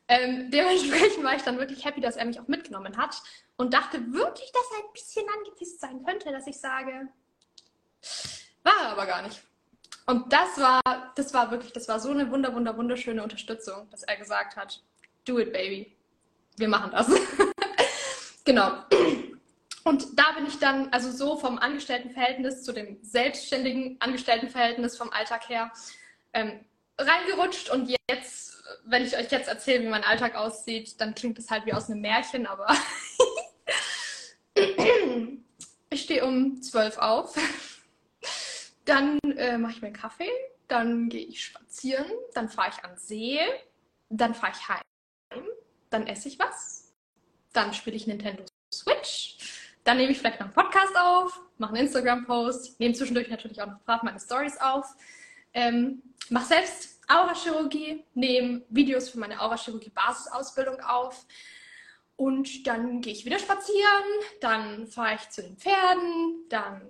[0.09, 3.23] Ähm, dementsprechend war ich dann wirklich happy, dass er mich auch mitgenommen hat
[3.57, 7.09] und dachte wirklich, dass er ein bisschen angepisst sein könnte, dass ich sage,
[8.65, 9.41] war er aber gar nicht.
[10.07, 10.81] Und das war,
[11.15, 14.83] das war wirklich, das war so eine wunder, wunder, wunderschöne Unterstützung, dass er gesagt hat,
[15.25, 15.97] do it, baby.
[16.57, 17.09] Wir machen das.
[18.45, 18.83] genau.
[19.91, 25.49] Und da bin ich dann, also so vom Angestelltenverhältnis zu dem selbstständigen Angestelltenverhältnis vom Alltag
[25.49, 25.73] her
[26.33, 26.65] ähm,
[26.97, 27.71] reingerutscht.
[27.71, 31.67] Und jetzt, wenn ich euch jetzt erzähle, wie mein Alltag aussieht, dann klingt es halt
[31.67, 32.69] wie aus einem Märchen, aber
[35.91, 37.37] ich stehe um zwölf auf.
[38.85, 40.31] Dann äh, mache ich mir einen Kaffee,
[40.69, 43.41] dann gehe ich spazieren, dann fahre ich an See,
[44.09, 45.45] dann fahre ich heim,
[45.91, 46.93] dann esse ich was,
[47.53, 49.30] dann spiele ich Nintendo Switch,
[49.85, 53.67] dann nehme ich vielleicht noch einen Podcast auf, mache einen Instagram-Post, nehme zwischendurch natürlich auch
[53.67, 54.87] noch brav meine Stories auf,
[55.55, 61.27] ähm, mache selbst Aurachirurgie, nehme Videos für meine Aurachirurgie-Basisausbildung auf
[62.17, 64.05] und dann gehe ich wieder spazieren,
[64.41, 66.83] dann fahre ich zu den Pferden, dann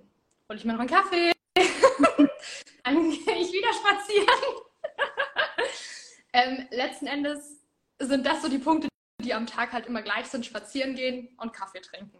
[0.48, 1.33] hole ich mir noch einen Kaffee,
[2.85, 4.26] dann gehe ich wieder spazieren.
[6.33, 7.61] ähm, letzten Endes
[8.00, 8.88] sind das so die Punkte,
[9.22, 12.18] die am Tag halt immer gleich sind: spazieren gehen und Kaffee trinken.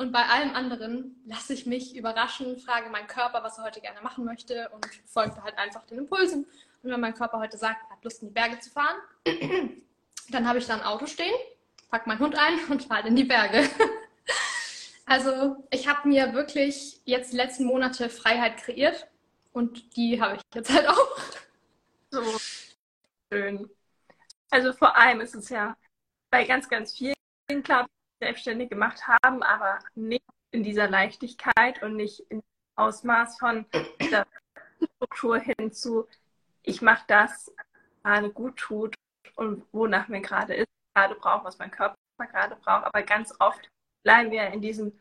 [0.00, 4.00] Und bei allem anderen lasse ich mich überraschen, frage meinen Körper, was er heute gerne
[4.00, 6.46] machen möchte und folge halt einfach den Impulsen.
[6.82, 8.96] Und wenn mein Körper heute sagt, er hat Lust in die Berge zu fahren,
[10.30, 11.34] dann habe ich da ein Auto stehen,
[11.90, 13.68] packe meinen Hund ein und fahre in die Berge.
[15.04, 19.08] Also ich habe mir wirklich jetzt die letzten Monate Freiheit kreiert
[19.52, 21.18] und die habe ich jetzt halt auch.
[22.12, 22.22] So
[23.32, 23.68] schön.
[24.50, 25.76] Also vor allem ist es ja
[26.30, 27.16] bei ganz, ganz vielen
[27.64, 27.88] klar,
[28.20, 32.42] selbstständig gemacht haben, aber nicht in dieser Leichtigkeit und nicht im
[32.76, 33.66] Ausmaß von
[34.10, 34.26] der
[34.96, 36.06] Struktur hin zu,
[36.62, 37.66] ich mache das, was
[38.02, 38.94] gerade gut tut
[39.36, 42.84] und wonach mir gerade ist, gerade braucht, was mein Körper gerade braucht.
[42.84, 43.68] Aber ganz oft
[44.02, 44.98] bleiben wir in diesem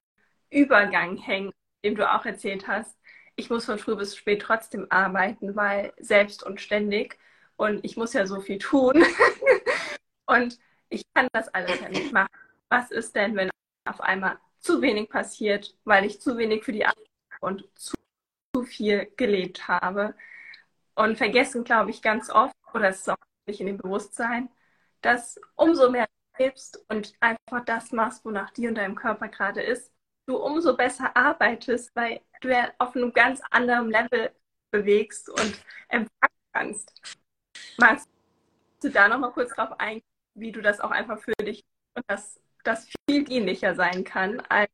[0.49, 1.51] Übergang hängen,
[1.83, 2.97] dem du auch erzählt hast.
[3.35, 7.17] Ich muss von früh bis spät trotzdem arbeiten, weil selbst und ständig.
[7.55, 9.03] Und ich muss ja so viel tun.
[10.25, 12.29] und ich kann das alles ja nicht machen.
[12.69, 13.49] Was ist denn, wenn
[13.87, 17.07] auf einmal zu wenig passiert, weil ich zu wenig für die Arbeit
[17.41, 17.95] und zu,
[18.55, 20.15] zu viel gelebt habe?
[20.95, 23.15] Und vergessen, glaube ich, ganz oft, oder es ist auch
[23.47, 24.49] nicht in dem Bewusstsein,
[25.01, 29.61] dass umso mehr du lebst und einfach das machst, wonach dir und deinem Körper gerade
[29.61, 29.93] ist,
[30.27, 34.31] du umso besser arbeitest, weil du ja auf einem ganz anderen Level
[34.71, 36.09] bewegst und empfangen
[36.53, 37.17] kannst.
[37.77, 38.09] Magst
[38.81, 40.03] du da nochmal kurz drauf eingehen,
[40.35, 41.63] wie du das auch einfach für dich
[41.95, 44.69] und dass das viel dienlicher sein kann, als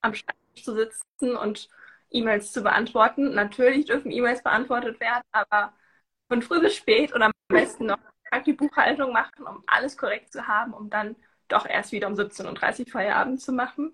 [0.00, 1.68] am Schreibtisch zu sitzen und
[2.10, 3.34] E-Mails zu beantworten.
[3.34, 5.72] Natürlich dürfen E-Mails beantwortet werden, aber
[6.28, 7.98] von früh bis spät oder am besten noch
[8.46, 11.14] die Buchhaltung machen, um alles korrekt zu haben, um dann
[11.48, 13.92] doch erst wieder um 17.30 Uhr Feierabend zu machen.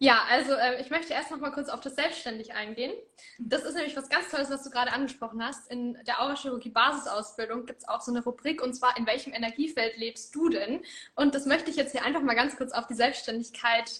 [0.00, 2.92] Ja, also äh, ich möchte erst noch mal kurz auf das Selbstständig eingehen.
[3.40, 5.68] Das ist nämlich was ganz Tolles, was du gerade angesprochen hast.
[5.72, 9.96] In der Aurachirurgie Basisausbildung gibt es auch so eine Rubrik und zwar in welchem Energiefeld
[9.96, 10.82] lebst du denn?
[11.16, 13.90] Und das möchte ich jetzt hier einfach mal ganz kurz auf die Selbstständigkeit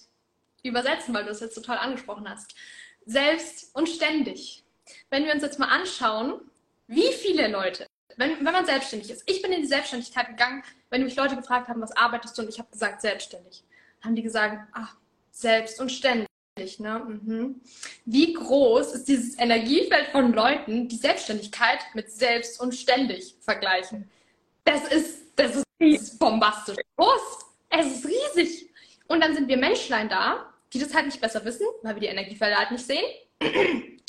[0.62, 2.54] übersetzen, weil du es jetzt so toll angesprochen hast.
[3.04, 4.64] Selbst und ständig.
[5.10, 6.40] Wenn wir uns jetzt mal anschauen,
[6.86, 11.02] wie viele Leute, wenn, wenn man selbstständig ist, ich bin in die Selbstständigkeit gegangen, wenn
[11.02, 13.64] mich Leute gefragt haben, was arbeitest du und ich habe gesagt selbstständig,
[14.00, 14.94] haben die gesagt, ach
[15.40, 16.28] selbst und ständig.
[16.78, 17.20] Ne?
[17.22, 17.60] Mhm.
[18.04, 24.10] Wie groß ist dieses Energiefeld von Leuten, die Selbstständigkeit mit selbst und ständig vergleichen?
[24.64, 27.46] Das ist, das ist Es ist bombastisch groß.
[27.70, 28.70] Es ist riesig.
[29.06, 32.06] Und dann sind wir Menschlein da, die das halt nicht besser wissen, weil wir die
[32.08, 33.04] Energiefelder halt nicht sehen.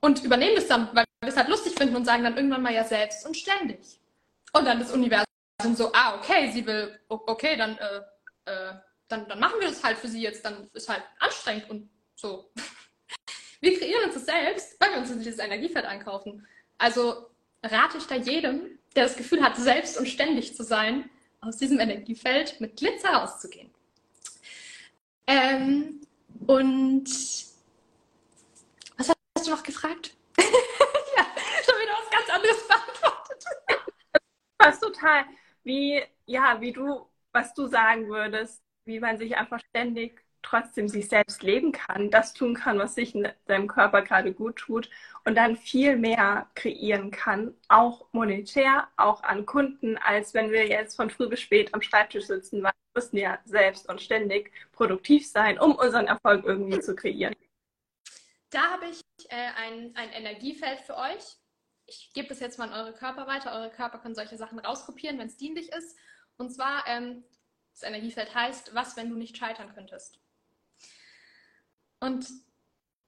[0.00, 2.74] Und übernehmen das dann, weil wir es halt lustig finden und sagen dann irgendwann mal
[2.74, 3.98] ja selbst und ständig.
[4.52, 5.24] Und dann das Universum
[5.74, 8.00] so, ah, okay, sie will, okay, dann, äh,
[8.44, 8.74] äh,
[9.14, 12.50] dann, dann machen wir das halt für sie jetzt, dann ist halt anstrengend und so.
[13.60, 16.46] Wir kreieren uns das selbst, weil wir uns dieses Energiefeld einkaufen.
[16.76, 17.30] Also
[17.62, 21.08] rate ich da jedem, der das Gefühl hat, selbst und ständig zu sein,
[21.40, 23.72] aus diesem Energiefeld mit Glitzer rauszugehen.
[25.26, 26.02] Ähm,
[26.46, 27.08] und
[28.98, 30.14] was hast du noch gefragt?
[30.38, 31.26] ja,
[31.64, 33.44] schon wieder was ganz anderes beantwortet.
[34.58, 35.24] Passt total.
[35.62, 41.08] Wie, ja, wie du, was du sagen würdest, wie man sich einfach ständig trotzdem sich
[41.08, 44.90] selbst leben kann, das tun kann, was sich in seinem Körper gerade gut tut
[45.24, 50.96] und dann viel mehr kreieren kann, auch monetär, auch an Kunden, als wenn wir jetzt
[50.96, 55.26] von früh bis spät am Schreibtisch sitzen, weil wir müssen ja selbst und ständig produktiv
[55.26, 57.34] sein, um unseren Erfolg irgendwie zu kreieren.
[58.50, 61.38] Da habe ich äh, ein, ein Energiefeld für euch.
[61.86, 63.52] Ich gebe das jetzt mal an eure Körper weiter.
[63.52, 65.96] Eure Körper können solche Sachen rauskopieren, wenn es dienlich ist.
[66.36, 67.24] Und zwar, ähm,
[67.74, 70.18] das Energiefeld heißt, was, wenn du nicht scheitern könntest?
[72.00, 72.26] Und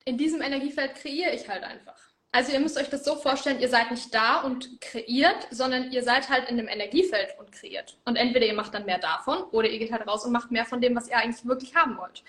[0.05, 2.01] in diesem Energiefeld kreiere ich halt einfach.
[2.33, 6.03] Also ihr müsst euch das so vorstellen, ihr seid nicht da und kreiert, sondern ihr
[6.03, 7.97] seid halt in dem Energiefeld und kreiert.
[8.05, 10.67] Und entweder ihr macht dann mehr davon oder ihr geht halt raus und macht mehr
[10.67, 12.23] von dem, was ihr eigentlich wirklich haben wollt.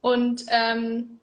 [0.00, 1.20] Und ähm,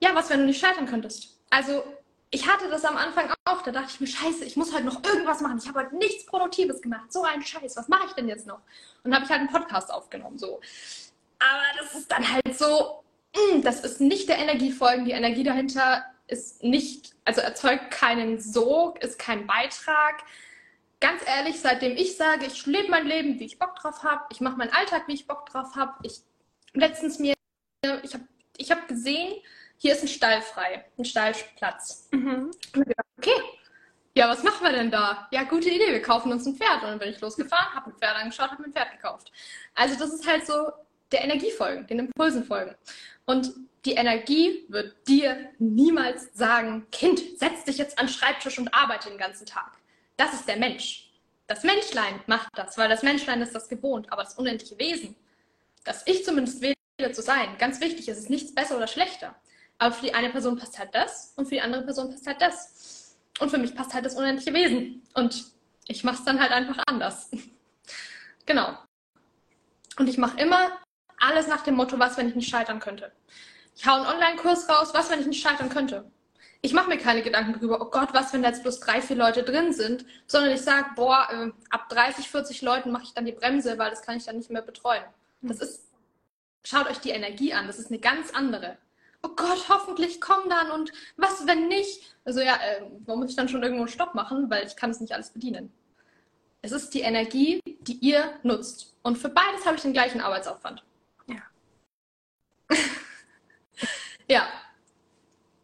[0.00, 1.38] ja, was, wenn du nicht scheitern könntest?
[1.50, 1.84] Also
[2.30, 5.02] ich hatte das am Anfang auch, da dachte ich mir, scheiße, ich muss halt noch
[5.02, 5.58] irgendwas machen.
[5.58, 7.12] Ich habe heute nichts Produktives gemacht.
[7.12, 8.60] So ein Scheiß, was mache ich denn jetzt noch?
[9.02, 10.38] Und habe ich halt einen Podcast aufgenommen.
[10.38, 10.60] so.
[11.38, 13.02] Aber das ist dann halt so,
[13.34, 15.04] hm, das ist nicht der Energiefolgen.
[15.04, 20.22] Die Energie dahinter ist nicht, also erzeugt keinen Sog, ist kein Beitrag.
[21.00, 24.40] Ganz ehrlich, seitdem ich sage, ich lebe mein Leben, wie ich Bock drauf habe, ich
[24.40, 25.94] mache meinen Alltag, wie ich Bock drauf habe.
[26.02, 26.20] Ich
[26.74, 27.34] letztens mir,
[28.02, 29.34] ich habe ich hab gesehen,
[29.78, 32.08] hier ist ein Stall frei, ein Stallplatz.
[32.12, 32.50] Mhm.
[33.16, 33.40] Okay,
[34.18, 35.28] ja, was machen wir denn da?
[35.30, 36.82] Ja, gute Idee, wir kaufen uns ein Pferd.
[36.82, 39.30] Und dann bin ich losgefahren, habe ein Pferd angeschaut, habe ein Pferd gekauft.
[39.76, 40.72] Also das ist halt so
[41.12, 42.74] der Energie folgen, den Impulsen folgen.
[43.26, 48.74] Und die Energie wird dir niemals sagen, Kind, setz dich jetzt an den Schreibtisch und
[48.74, 49.78] arbeite den ganzen Tag.
[50.16, 51.10] Das ist der Mensch.
[51.46, 54.12] Das Menschlein macht das, weil das Menschlein ist das gewohnt.
[54.12, 55.14] Aber das unendliche Wesen,
[55.84, 59.36] das ich zumindest wähle zu sein, ganz wichtig, es ist nichts besser oder schlechter.
[59.78, 62.40] Aber für die eine Person passt halt das und für die andere Person passt halt
[62.40, 63.16] das.
[63.38, 65.02] Und für mich passt halt das unendliche Wesen.
[65.14, 65.44] Und
[65.86, 67.30] ich mache es dann halt einfach anders.
[68.46, 68.76] genau.
[69.98, 70.78] Und ich mache immer
[71.20, 73.12] alles nach dem Motto, was, wenn ich nicht scheitern könnte.
[73.76, 76.10] Ich hau einen Online-Kurs raus, was, wenn ich nicht scheitern könnte.
[76.60, 79.14] Ich mache mir keine Gedanken darüber, oh Gott, was, wenn da jetzt bloß drei, vier
[79.14, 83.26] Leute drin sind, sondern ich sage, boah, äh, ab 30, 40 Leuten mache ich dann
[83.26, 85.04] die Bremse, weil das kann ich dann nicht mehr betreuen.
[85.40, 85.86] Das ist,
[86.64, 88.76] schaut euch die Energie an, das ist eine ganz andere.
[89.22, 92.16] Oh Gott, hoffentlich komm dann und was, wenn nicht?
[92.24, 95.00] Also ja, äh, muss ich dann schon irgendwo einen Stopp machen, weil ich kann es
[95.00, 95.72] nicht alles bedienen.
[96.62, 98.94] Es ist die Energie, die ihr nutzt.
[99.02, 100.84] Und für beides habe ich den gleichen Arbeitsaufwand.
[104.28, 104.46] ja.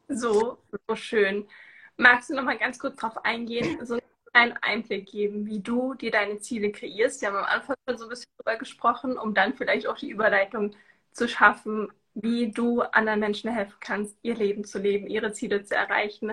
[0.09, 1.49] So, so schön.
[1.97, 3.99] Magst du noch mal ganz kurz darauf eingehen, so
[4.33, 7.21] einen Einblick geben, wie du dir deine Ziele kreierst?
[7.21, 10.11] Wir haben am Anfang schon so ein bisschen darüber gesprochen, um dann vielleicht auch die
[10.11, 10.73] Überleitung
[11.13, 15.75] zu schaffen, wie du anderen Menschen helfen kannst, ihr Leben zu leben, ihre Ziele zu
[15.75, 16.33] erreichen.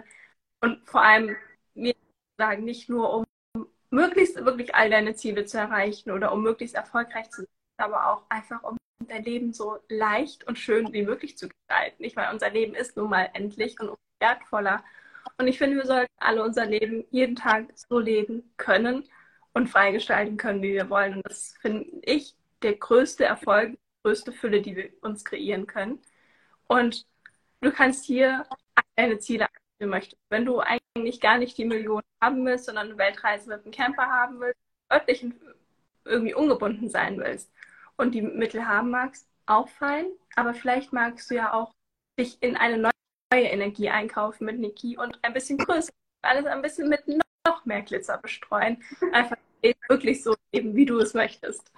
[0.61, 1.35] Und vor allem,
[1.73, 1.95] mir
[2.37, 3.25] sagen, nicht nur um
[3.89, 8.23] möglichst wirklich all deine Ziele zu erreichen oder um möglichst erfolgreich zu sein, aber auch
[8.29, 12.01] einfach um dein Leben so leicht und schön wie möglich zu gestalten.
[12.01, 14.83] Nicht, weil unser Leben ist nun mal endlich und wertvoller.
[15.37, 19.09] Und ich finde, wir sollten alle unser Leben jeden Tag so leben können
[19.53, 21.15] und freigestalten können, wie wir wollen.
[21.15, 25.99] Und das finde ich der größte Erfolg, größte Fülle, die wir uns kreieren können.
[26.67, 27.05] Und
[27.61, 28.45] du kannst hier
[28.95, 30.21] deine Ziele erreichen möchtest.
[30.29, 34.07] Wenn du eigentlich gar nicht die Millionen haben willst, sondern eine Weltreise mit einem Camper
[34.07, 34.59] haben willst,
[34.91, 35.25] örtlich
[36.05, 37.51] irgendwie ungebunden sein willst,
[37.97, 40.07] und die Mittel haben magst, auch fein.
[40.35, 41.73] Aber vielleicht magst du ja auch
[42.19, 42.91] dich in eine neue
[43.31, 45.91] Energie einkaufen mit Niki und ein bisschen größer,
[46.23, 47.03] alles ein bisschen mit
[47.45, 48.81] noch mehr Glitzer bestreuen.
[49.11, 49.37] Einfach
[49.87, 51.71] wirklich so eben, wie du es möchtest.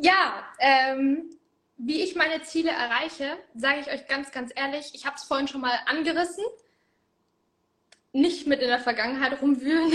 [0.00, 1.30] Ja, ähm,
[1.76, 5.48] wie ich meine Ziele erreiche, sage ich euch ganz, ganz ehrlich, ich habe es vorhin
[5.48, 6.44] schon mal angerissen
[8.12, 9.92] nicht mit in der Vergangenheit rumwühlen.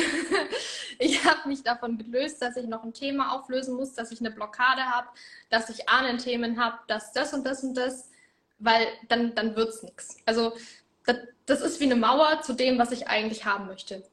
[0.99, 4.31] ich habe mich davon gelöst, dass ich noch ein Thema auflösen muss, dass ich eine
[4.31, 5.07] Blockade habe,
[5.49, 8.09] dass ich Ahnenthemen habe, dass das und das und das,
[8.57, 10.17] weil dann, dann wird es nichts.
[10.25, 10.53] Also
[11.05, 14.03] das, das, ist wie eine Mauer zu dem, was ich eigentlich haben möchte.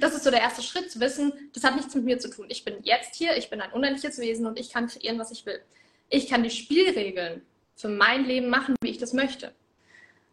[0.00, 2.46] das ist so der erste Schritt, zu wissen, das hat nichts mit mir zu tun.
[2.48, 5.44] Ich bin jetzt hier, ich bin ein unendliches Wesen und ich kann kreieren, was ich
[5.46, 5.60] will.
[6.08, 7.42] Ich kann die Spielregeln
[7.74, 9.52] für mein Leben machen, wie ich das möchte.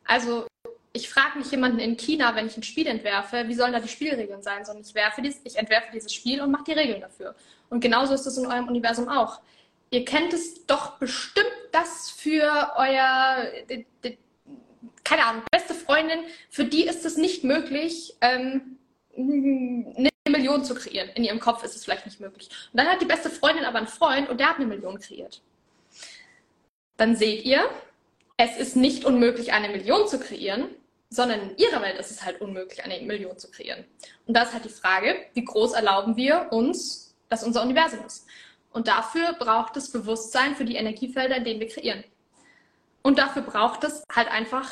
[0.06, 0.47] Also
[0.93, 3.88] ich frage nicht jemanden in China, wenn ich ein Spiel entwerfe, wie sollen da die
[3.88, 7.36] Spielregeln sein, sondern ich, werfe dies, ich entwerfe dieses Spiel und mache die Regeln dafür.
[7.69, 9.41] Und genauso ist es in eurem Universum auch.
[9.89, 13.47] Ihr kennt es doch bestimmt, dass für euer,
[15.04, 18.78] keine Ahnung, beste Freundin, für die ist es nicht möglich, ähm,
[19.15, 21.10] eine Million zu kreieren.
[21.15, 22.49] In ihrem Kopf ist es vielleicht nicht möglich.
[22.71, 25.41] Und dann hat die beste Freundin aber einen Freund und der hat eine Million kreiert.
[26.97, 27.69] Dann seht ihr,
[28.38, 30.69] es ist nicht unmöglich, eine Million zu kreieren,
[31.10, 33.86] sondern in ihrer Welt ist es halt unmöglich, eine Million zu kreieren.
[34.26, 38.26] Und da ist halt die Frage, wie groß erlauben wir uns, dass unser Universum ist.
[38.71, 42.04] Und dafür braucht es Bewusstsein für die Energiefelder, in denen wir kreieren.
[43.04, 44.71] Und dafür braucht es halt einfach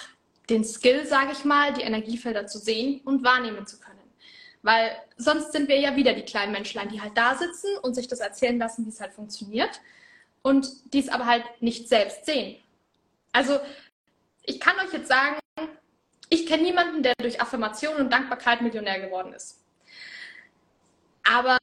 [0.51, 3.99] den Skill, sage ich mal, die Energiefelder zu sehen und wahrnehmen zu können.
[4.61, 8.07] Weil sonst sind wir ja wieder die kleinen Menschlein, die halt da sitzen und sich
[8.07, 9.81] das erzählen lassen, wie es halt funktioniert
[10.43, 12.57] und dies aber halt nicht selbst sehen.
[13.31, 13.59] Also
[14.43, 15.39] ich kann euch jetzt sagen,
[16.29, 19.59] ich kenne niemanden, der durch Affirmation und Dankbarkeit Millionär geworden ist.
[21.23, 21.57] Aber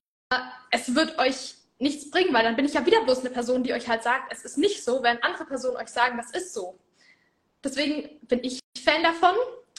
[0.71, 3.73] es wird euch nichts bringen, weil dann bin ich ja wieder bloß eine Person, die
[3.73, 6.79] euch halt sagt, es ist nicht so, wenn andere Personen euch sagen, das ist so.
[7.65, 9.35] Deswegen bin ich Fan davon.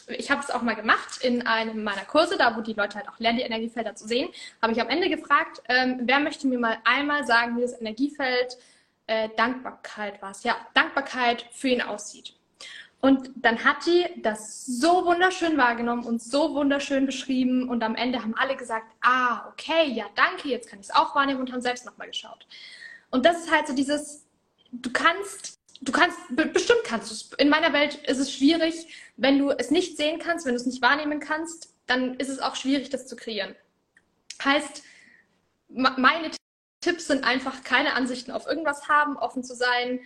[0.08, 3.08] Ich habe es auch mal gemacht in einem meiner Kurse, da wo die Leute halt
[3.08, 4.30] auch lernen, die Energiefelder zu sehen,
[4.62, 8.58] habe ich am Ende gefragt, ähm, wer möchte mir mal einmal sagen, wie das Energiefeld
[9.06, 12.36] äh, Dankbarkeit war ja, Dankbarkeit für ihn aussieht.
[13.02, 17.70] Und dann hat die das so wunderschön wahrgenommen und so wunderschön beschrieben.
[17.70, 21.16] Und am Ende haben alle gesagt, ah, okay, ja, danke, jetzt kann ich es auch
[21.16, 22.46] wahrnehmen und haben selbst nochmal geschaut.
[23.10, 24.26] Und das ist halt so dieses,
[24.72, 27.32] du kannst, du kannst, bestimmt kannst du es.
[27.38, 28.88] In meiner Welt ist es schwierig,
[29.18, 32.40] wenn du es nicht sehen kannst, wenn du es nicht wahrnehmen kannst, dann ist es
[32.40, 33.56] auch schwierig, das zu kreieren.
[34.44, 34.84] Heißt,
[35.70, 36.32] meine
[36.82, 40.00] Tipps sind einfach keine Ansichten auf irgendwas haben, offen zu sein,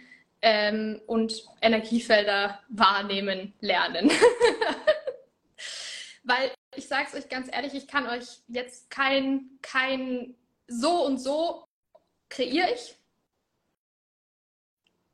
[0.43, 4.11] ähm, und Energiefelder wahrnehmen lernen.
[6.23, 10.35] Weil ich sage es euch ganz ehrlich, ich kann euch jetzt kein, kein
[10.67, 11.63] so und so
[12.29, 12.97] kreiere ich,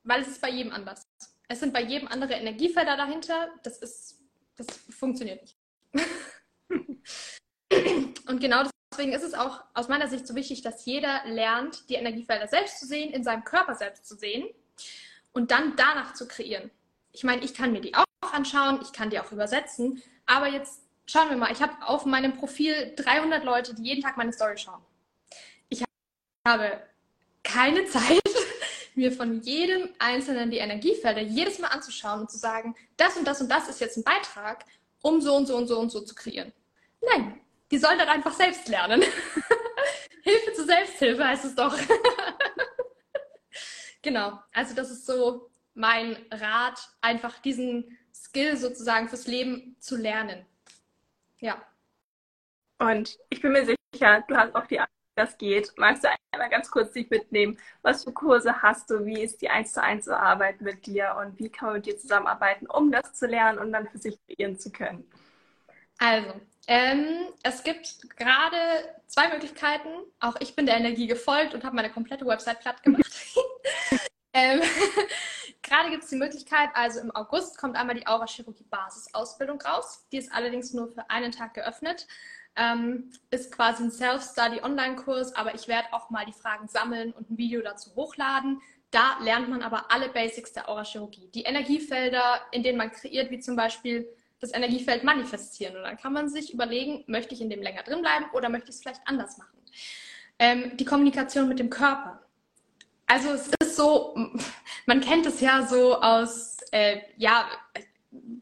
[0.09, 1.07] weil es ist bei jedem anders.
[1.47, 3.49] Es sind bei jedem andere Energiefelder dahinter.
[3.63, 4.19] Das ist,
[4.57, 5.55] das funktioniert nicht.
[8.27, 11.95] und genau deswegen ist es auch aus meiner Sicht so wichtig, dass jeder lernt, die
[11.95, 14.47] Energiefelder selbst zu sehen, in seinem Körper selbst zu sehen
[15.31, 16.71] und dann danach zu kreieren.
[17.11, 20.81] Ich meine, ich kann mir die auch anschauen, ich kann die auch übersetzen, aber jetzt
[21.05, 24.57] schauen wir mal, ich habe auf meinem Profil 300 Leute, die jeden Tag meine Story
[24.57, 24.81] schauen.
[25.69, 25.83] Ich
[26.47, 26.81] habe
[27.43, 28.28] keine Zeit,
[28.99, 33.41] mir von jedem Einzelnen die Energiefelder jedes Mal anzuschauen und zu sagen, das und das
[33.41, 34.65] und das ist jetzt ein Beitrag,
[35.01, 36.51] um so und so und so und so zu kreieren.
[37.01, 37.39] Nein,
[37.71, 39.01] die sollen dann einfach selbst lernen.
[40.23, 41.75] Hilfe zur Selbsthilfe heißt es doch.
[44.01, 50.45] Genau, also das ist so mein Rat, einfach diesen Skill sozusagen fürs Leben zu lernen.
[51.39, 51.61] Ja.
[52.77, 54.79] Und ich bin mir sicher, du hast auch die
[55.19, 55.71] das geht.
[55.77, 57.57] Magst du einmal ganz kurz dich mitnehmen?
[57.81, 59.05] Was für Kurse hast du?
[59.05, 61.15] Wie ist die 1 zu 1 Arbeit mit dir?
[61.19, 64.17] Und wie kann man mit dir zusammenarbeiten, um das zu lernen und dann für sich
[64.25, 65.09] kreieren zu können?
[65.99, 66.33] Also,
[66.67, 68.57] ähm, es gibt gerade
[69.07, 69.89] zwei Möglichkeiten.
[70.19, 73.11] Auch ich bin der Energie gefolgt und habe meine komplette Website platt gemacht.
[74.33, 74.61] ähm,
[75.61, 80.07] gerade gibt es die Möglichkeit, also im August kommt einmal die Aura-Chirurgie Basisausbildung raus.
[80.11, 82.07] Die ist allerdings nur für einen Tag geöffnet.
[82.61, 87.37] Ähm, ist quasi ein Self-Study-Online-Kurs, aber ich werde auch mal die Fragen sammeln und ein
[87.37, 88.61] Video dazu hochladen.
[88.91, 91.29] Da lernt man aber alle Basics der Aura-Chirurgie.
[91.33, 94.09] Die Energiefelder, in denen man kreiert, wie zum Beispiel
[94.41, 95.77] das Energiefeld manifestieren.
[95.77, 98.69] Und dann kann man sich überlegen, möchte ich in dem länger drin bleiben oder möchte
[98.69, 99.57] ich es vielleicht anders machen.
[100.37, 102.21] Ähm, die Kommunikation mit dem Körper.
[103.05, 104.15] Also es ist so,
[104.85, 107.47] man kennt es ja so aus, äh, ja,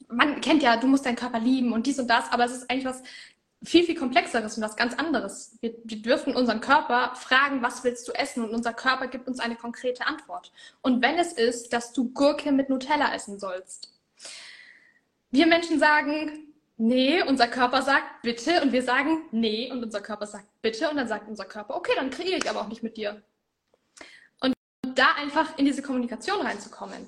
[0.08, 2.70] man kennt ja, du musst deinen Körper lieben und dies und das, aber es ist
[2.70, 3.04] eigentlich was
[3.64, 5.58] viel, viel komplexeres und was ganz anderes.
[5.62, 8.44] Wir, wir dürfen unseren Körper fragen, was willst du essen?
[8.44, 10.52] Und unser Körper gibt uns eine konkrete Antwort.
[10.82, 13.94] Und wenn es ist, dass du Gurke mit Nutella essen sollst,
[15.32, 20.28] wir Menschen sagen, nee, unser Körper sagt bitte und wir sagen nee und unser Körper
[20.28, 22.96] sagt bitte und dann sagt unser Körper, okay, dann kreiere ich aber auch nicht mit
[22.96, 23.22] dir.
[24.40, 24.54] Und
[24.96, 27.08] da einfach in diese Kommunikation reinzukommen,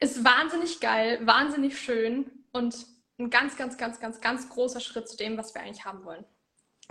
[0.00, 2.86] ist wahnsinnig geil, wahnsinnig schön und
[3.18, 6.24] ein ganz, ganz, ganz, ganz, ganz großer Schritt zu dem, was wir eigentlich haben wollen.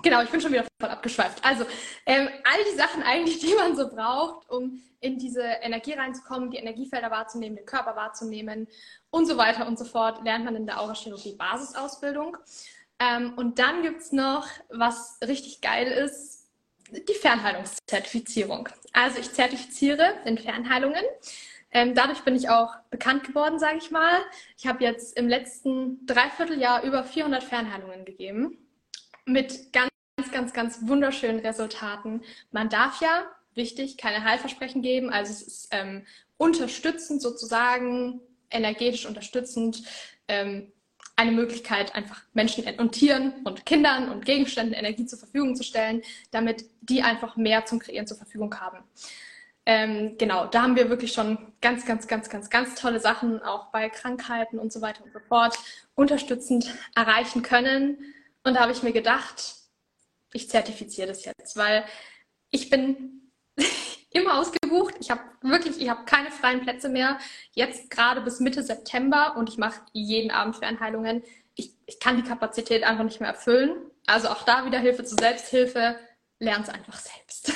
[0.02, 1.44] Genau, ich bin schon wieder voll abgeschweift.
[1.46, 1.66] Also
[2.06, 6.58] ähm, all die Sachen eigentlich, die man so braucht, um in diese Energie reinzukommen, die
[6.58, 8.68] Energiefelder wahrzunehmen, den Körper wahrzunehmen
[9.10, 12.38] und so weiter und so fort, lernt man in der Aurachirurgie Basisausbildung.
[13.00, 16.48] Ähm, und dann gibt es noch, was richtig geil ist,
[16.90, 18.70] die Fernheilungszertifizierung.
[18.94, 21.04] Also ich zertifiziere in Fernheilungen.
[21.74, 24.14] Ähm, dadurch bin ich auch bekannt geworden, sage ich mal.
[24.58, 28.58] Ich habe jetzt im letzten Dreivierteljahr über 400 Fernheilungen gegeben
[29.26, 29.90] mit ganz,
[30.32, 32.22] ganz, ganz wunderschönen Resultaten.
[32.52, 35.10] Man darf ja, wichtig, keine Heilversprechen geben.
[35.10, 36.06] Also es ist ähm,
[36.38, 38.22] unterstützend sozusagen,
[38.52, 39.84] energetisch unterstützend.
[40.28, 40.72] Ähm,
[41.16, 46.02] eine Möglichkeit, einfach Menschen und Tieren und Kindern und Gegenständen Energie zur Verfügung zu stellen,
[46.32, 48.80] damit die einfach mehr zum Kreieren zur Verfügung haben.
[49.66, 53.72] Ähm, genau, da haben wir wirklich schon ganz, ganz, ganz, ganz, ganz tolle Sachen auch
[53.72, 55.58] bei Krankheiten und so weiter und so fort
[55.96, 57.98] unterstützend erreichen können.
[58.44, 59.56] Und da habe ich mir gedacht,
[60.34, 61.86] ich zertifiziere das jetzt, weil
[62.50, 63.32] ich bin
[64.12, 64.96] immer ausgebucht.
[65.00, 67.18] Ich habe wirklich, ich habe keine freien Plätze mehr.
[67.54, 71.24] Jetzt gerade bis Mitte September und ich mache jeden Abend Fernheilungen.
[71.56, 73.78] Ich, ich kann die Kapazität einfach nicht mehr erfüllen.
[74.08, 75.98] Also auch da wieder Hilfe zur Selbsthilfe.
[76.40, 77.54] Lern's einfach selbst.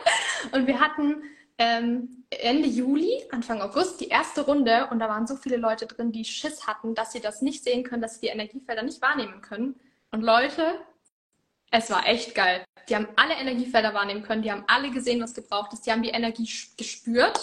[0.52, 1.22] und wir hatten
[1.60, 6.10] ähm, Ende Juli, Anfang August die erste Runde und da waren so viele Leute drin,
[6.10, 9.42] die Schiss hatten, dass sie das nicht sehen können, dass sie die Energiefelder nicht wahrnehmen
[9.42, 9.78] können.
[10.10, 10.80] Und Leute,
[11.70, 12.64] es war echt geil.
[12.88, 16.02] Die haben alle Energiefelder wahrnehmen können, die haben alle gesehen, was gebraucht ist, die haben
[16.02, 16.48] die Energie
[16.78, 17.38] gespürt.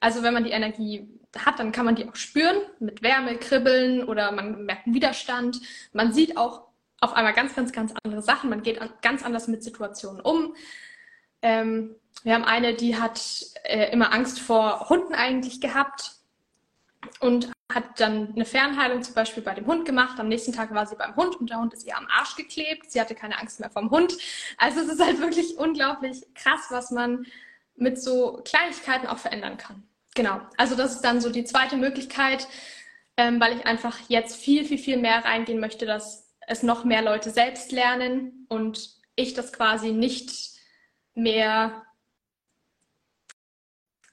[0.00, 1.08] Also wenn man die Energie
[1.38, 5.60] hat, dann kann man die auch spüren mit Wärme, Kribbeln oder man merkt einen Widerstand.
[5.92, 6.66] Man sieht auch
[7.00, 8.50] auf einmal ganz, ganz, ganz andere Sachen.
[8.50, 10.56] Man geht ganz anders mit Situationen um.
[11.42, 13.20] Ähm, wir haben eine, die hat
[13.64, 16.12] äh, immer Angst vor Hunden eigentlich gehabt
[17.20, 20.20] und hat dann eine Fernheilung zum Beispiel bei dem Hund gemacht.
[20.20, 22.90] Am nächsten Tag war sie beim Hund und der Hund ist ihr am Arsch geklebt.
[22.90, 24.16] Sie hatte keine Angst mehr vom Hund.
[24.58, 27.26] Also es ist halt wirklich unglaublich krass, was man
[27.76, 29.82] mit so Kleinigkeiten auch verändern kann.
[30.14, 30.40] Genau.
[30.58, 32.46] Also das ist dann so die zweite Möglichkeit,
[33.16, 37.02] ähm, weil ich einfach jetzt viel, viel, viel mehr reingehen möchte, dass es noch mehr
[37.02, 40.50] Leute selbst lernen und ich das quasi nicht
[41.14, 41.82] mehr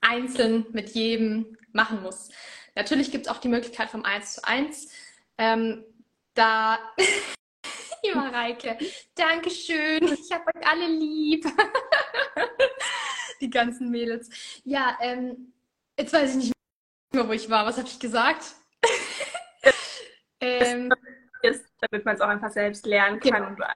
[0.09, 2.29] einzeln mit jedem machen muss.
[2.75, 4.91] Natürlich gibt es auch die Möglichkeit vom 1 zu 1.
[5.37, 5.83] Ähm,
[6.33, 6.79] da,
[8.03, 8.77] lieber Reike,
[9.15, 10.03] Dankeschön.
[10.03, 11.45] Ich habe euch alle lieb.
[13.41, 14.29] die ganzen Mädels.
[14.63, 15.53] Ja, ähm,
[15.97, 16.53] jetzt weiß ich nicht
[17.13, 17.65] mehr, wo ich war.
[17.65, 18.55] Was habe ich gesagt?
[20.41, 20.91] ähm,
[21.41, 23.55] ist, damit man es auch einfach selbst lernen kann.
[23.55, 23.67] Genau.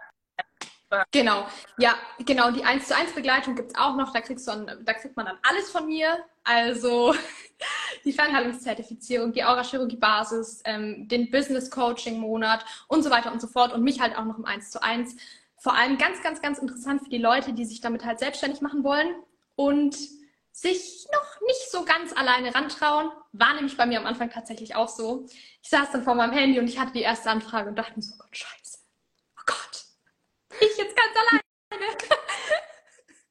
[1.11, 1.45] Genau,
[1.77, 2.51] ja, genau.
[2.51, 4.11] Die 1 zu 1 Begleitung gibt es auch noch.
[4.13, 6.17] Da, kriegst du dann, da kriegt man dann alles von mir.
[6.43, 7.15] Also
[8.05, 13.73] die Fernheilungszertifizierung, die Aurachirurgie-Basis, ähm, den Business-Coaching-Monat und so weiter und so fort.
[13.73, 15.15] Und mich halt auch noch im 1 zu 1.
[15.57, 18.83] Vor allem ganz, ganz, ganz interessant für die Leute, die sich damit halt selbstständig machen
[18.83, 19.15] wollen
[19.55, 19.95] und
[20.51, 23.09] sich noch nicht so ganz alleine rantrauen.
[23.31, 25.25] War nämlich bei mir am Anfang tatsächlich auch so.
[25.61, 28.03] Ich saß dann vor meinem Handy und ich hatte die erste Anfrage und dachte mir
[28.03, 28.62] so, Gott, scheiße.
[30.63, 31.43] Ich jetzt ganz alleine.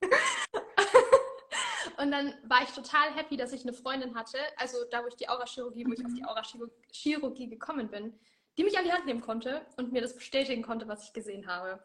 [1.99, 5.16] und dann war ich total happy, dass ich eine Freundin hatte, also da, wo ich
[5.16, 8.18] die Aurachirurgie, wo ich auf die Aurachirurgie gekommen bin,
[8.59, 11.47] die mich an die Hand nehmen konnte und mir das bestätigen konnte, was ich gesehen
[11.47, 11.83] habe.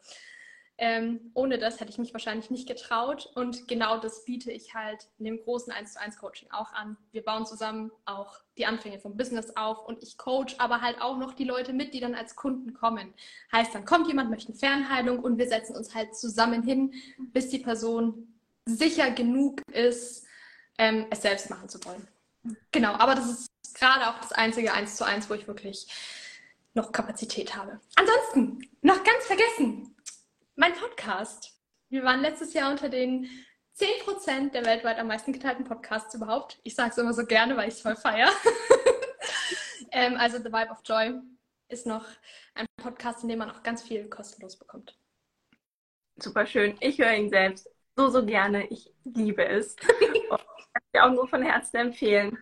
[0.80, 3.30] Ähm, ohne das hätte ich mich wahrscheinlich nicht getraut.
[3.34, 6.96] Und genau das biete ich halt in dem großen 1 zu 1 Coaching auch an.
[7.10, 11.18] Wir bauen zusammen auch die Anfänge vom Business auf und ich coach aber halt auch
[11.18, 13.12] noch die Leute mit, die dann als Kunden kommen.
[13.50, 17.48] Heißt, dann kommt jemand, möchte eine Fernheilung und wir setzen uns halt zusammen hin, bis
[17.48, 18.32] die Person
[18.64, 20.26] sicher genug ist,
[20.78, 22.06] ähm, es selbst machen zu wollen.
[22.70, 25.88] Genau, aber das ist gerade auch das einzige 1 zu 1, wo ich wirklich
[26.74, 27.80] noch Kapazität habe.
[27.96, 29.94] Ansonsten, noch ganz vergessen,
[30.58, 31.56] mein Podcast.
[31.88, 33.28] Wir waren letztes Jahr unter den
[33.78, 36.58] 10% der weltweit am meisten geteilten Podcasts überhaupt.
[36.64, 38.28] Ich sage es immer so gerne, weil ich es voll feiere.
[39.92, 41.14] ähm, also The Vibe of Joy
[41.68, 42.04] ist noch
[42.54, 44.98] ein Podcast, in dem man auch ganz viel kostenlos bekommt.
[46.16, 46.76] Super schön.
[46.80, 48.66] Ich höre ihn selbst so, so gerne.
[48.66, 49.76] Ich liebe es.
[50.00, 52.36] Und ich kann dir auch nur von Herzen empfehlen.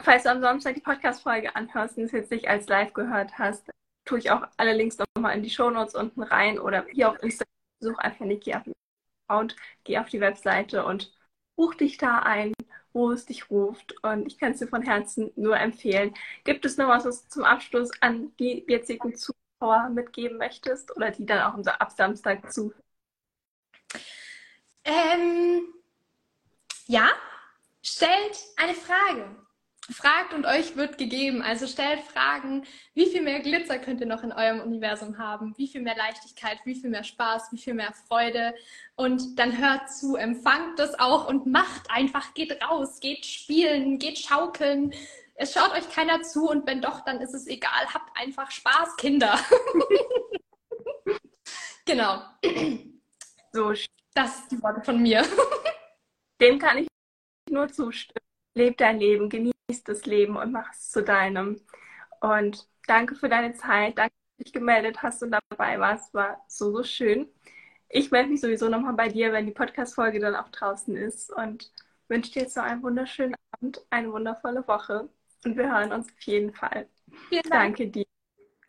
[0.00, 3.68] Falls du am Samstag die Podcast-Folge anhörst und es jetzt nicht als live gehört hast,
[4.04, 7.48] tue ich auch alle Links nochmal in die Shownotes unten rein oder hier auf Instagram.
[7.80, 11.12] Such einfach Niki Account, geh auf die Webseite und
[11.56, 12.52] buch dich da ein,
[12.92, 13.94] wo es dich ruft.
[14.04, 16.14] Und ich kann es dir von Herzen nur empfehlen.
[16.44, 21.10] Gibt es noch was, was du zum Abschluss an die jetzigen Zuschauer mitgeben möchtest oder
[21.10, 22.72] die dann auch ab Samstag zu?
[24.84, 25.66] Ähm,
[26.86, 27.08] ja,
[27.82, 29.41] stellt eine Frage
[29.90, 31.42] fragt und euch wird gegeben.
[31.42, 32.64] Also stellt Fragen,
[32.94, 35.54] wie viel mehr Glitzer könnt ihr noch in eurem Universum haben?
[35.56, 38.54] Wie viel mehr Leichtigkeit, wie viel mehr Spaß, wie viel mehr Freude?
[38.94, 44.18] Und dann hört zu, empfangt das auch und macht einfach, geht raus, geht spielen, geht
[44.18, 44.94] schaukeln.
[45.34, 47.92] Es schaut euch keiner zu und wenn doch, dann ist es egal.
[47.92, 49.38] Habt einfach Spaß, Kinder.
[51.84, 52.22] Genau.
[53.52, 53.72] So,
[54.14, 55.24] das sind die Worte von mir.
[56.40, 56.88] Dem kann ich
[57.50, 58.21] nur zustimmen.
[58.54, 59.52] Leb dein Leben, genieß
[59.84, 61.60] das Leben und mach es zu deinem.
[62.20, 63.98] Und danke für deine Zeit.
[63.98, 66.12] Danke, dass du dich gemeldet hast und dabei warst.
[66.14, 67.28] War so, so schön.
[67.88, 71.32] Ich melde mich sowieso nochmal bei dir, wenn die Podcast-Folge dann auch draußen ist.
[71.32, 71.72] Und
[72.08, 75.08] wünsche dir jetzt noch einen wunderschönen Abend, eine wundervolle Woche.
[75.44, 76.86] Und wir hören uns auf jeden Fall.
[77.28, 77.76] Vielen Dank.
[77.76, 78.04] Danke dir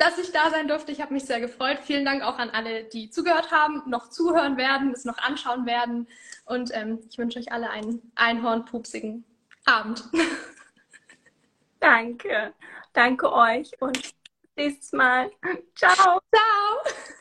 [0.04, 0.92] dass ich da sein durfte.
[0.92, 1.80] Ich habe mich sehr gefreut.
[1.82, 6.08] Vielen Dank auch an alle, die zugehört haben, noch zuhören werden, es noch anschauen werden.
[6.46, 9.24] Und ähm, ich wünsche euch alle einen einhornpupsigen
[9.66, 10.04] Abend.
[11.80, 12.54] Danke.
[12.94, 14.14] Danke euch und bis
[14.56, 15.32] nächstes Mal.
[15.76, 16.20] Ciao.
[16.32, 17.14] Ciao.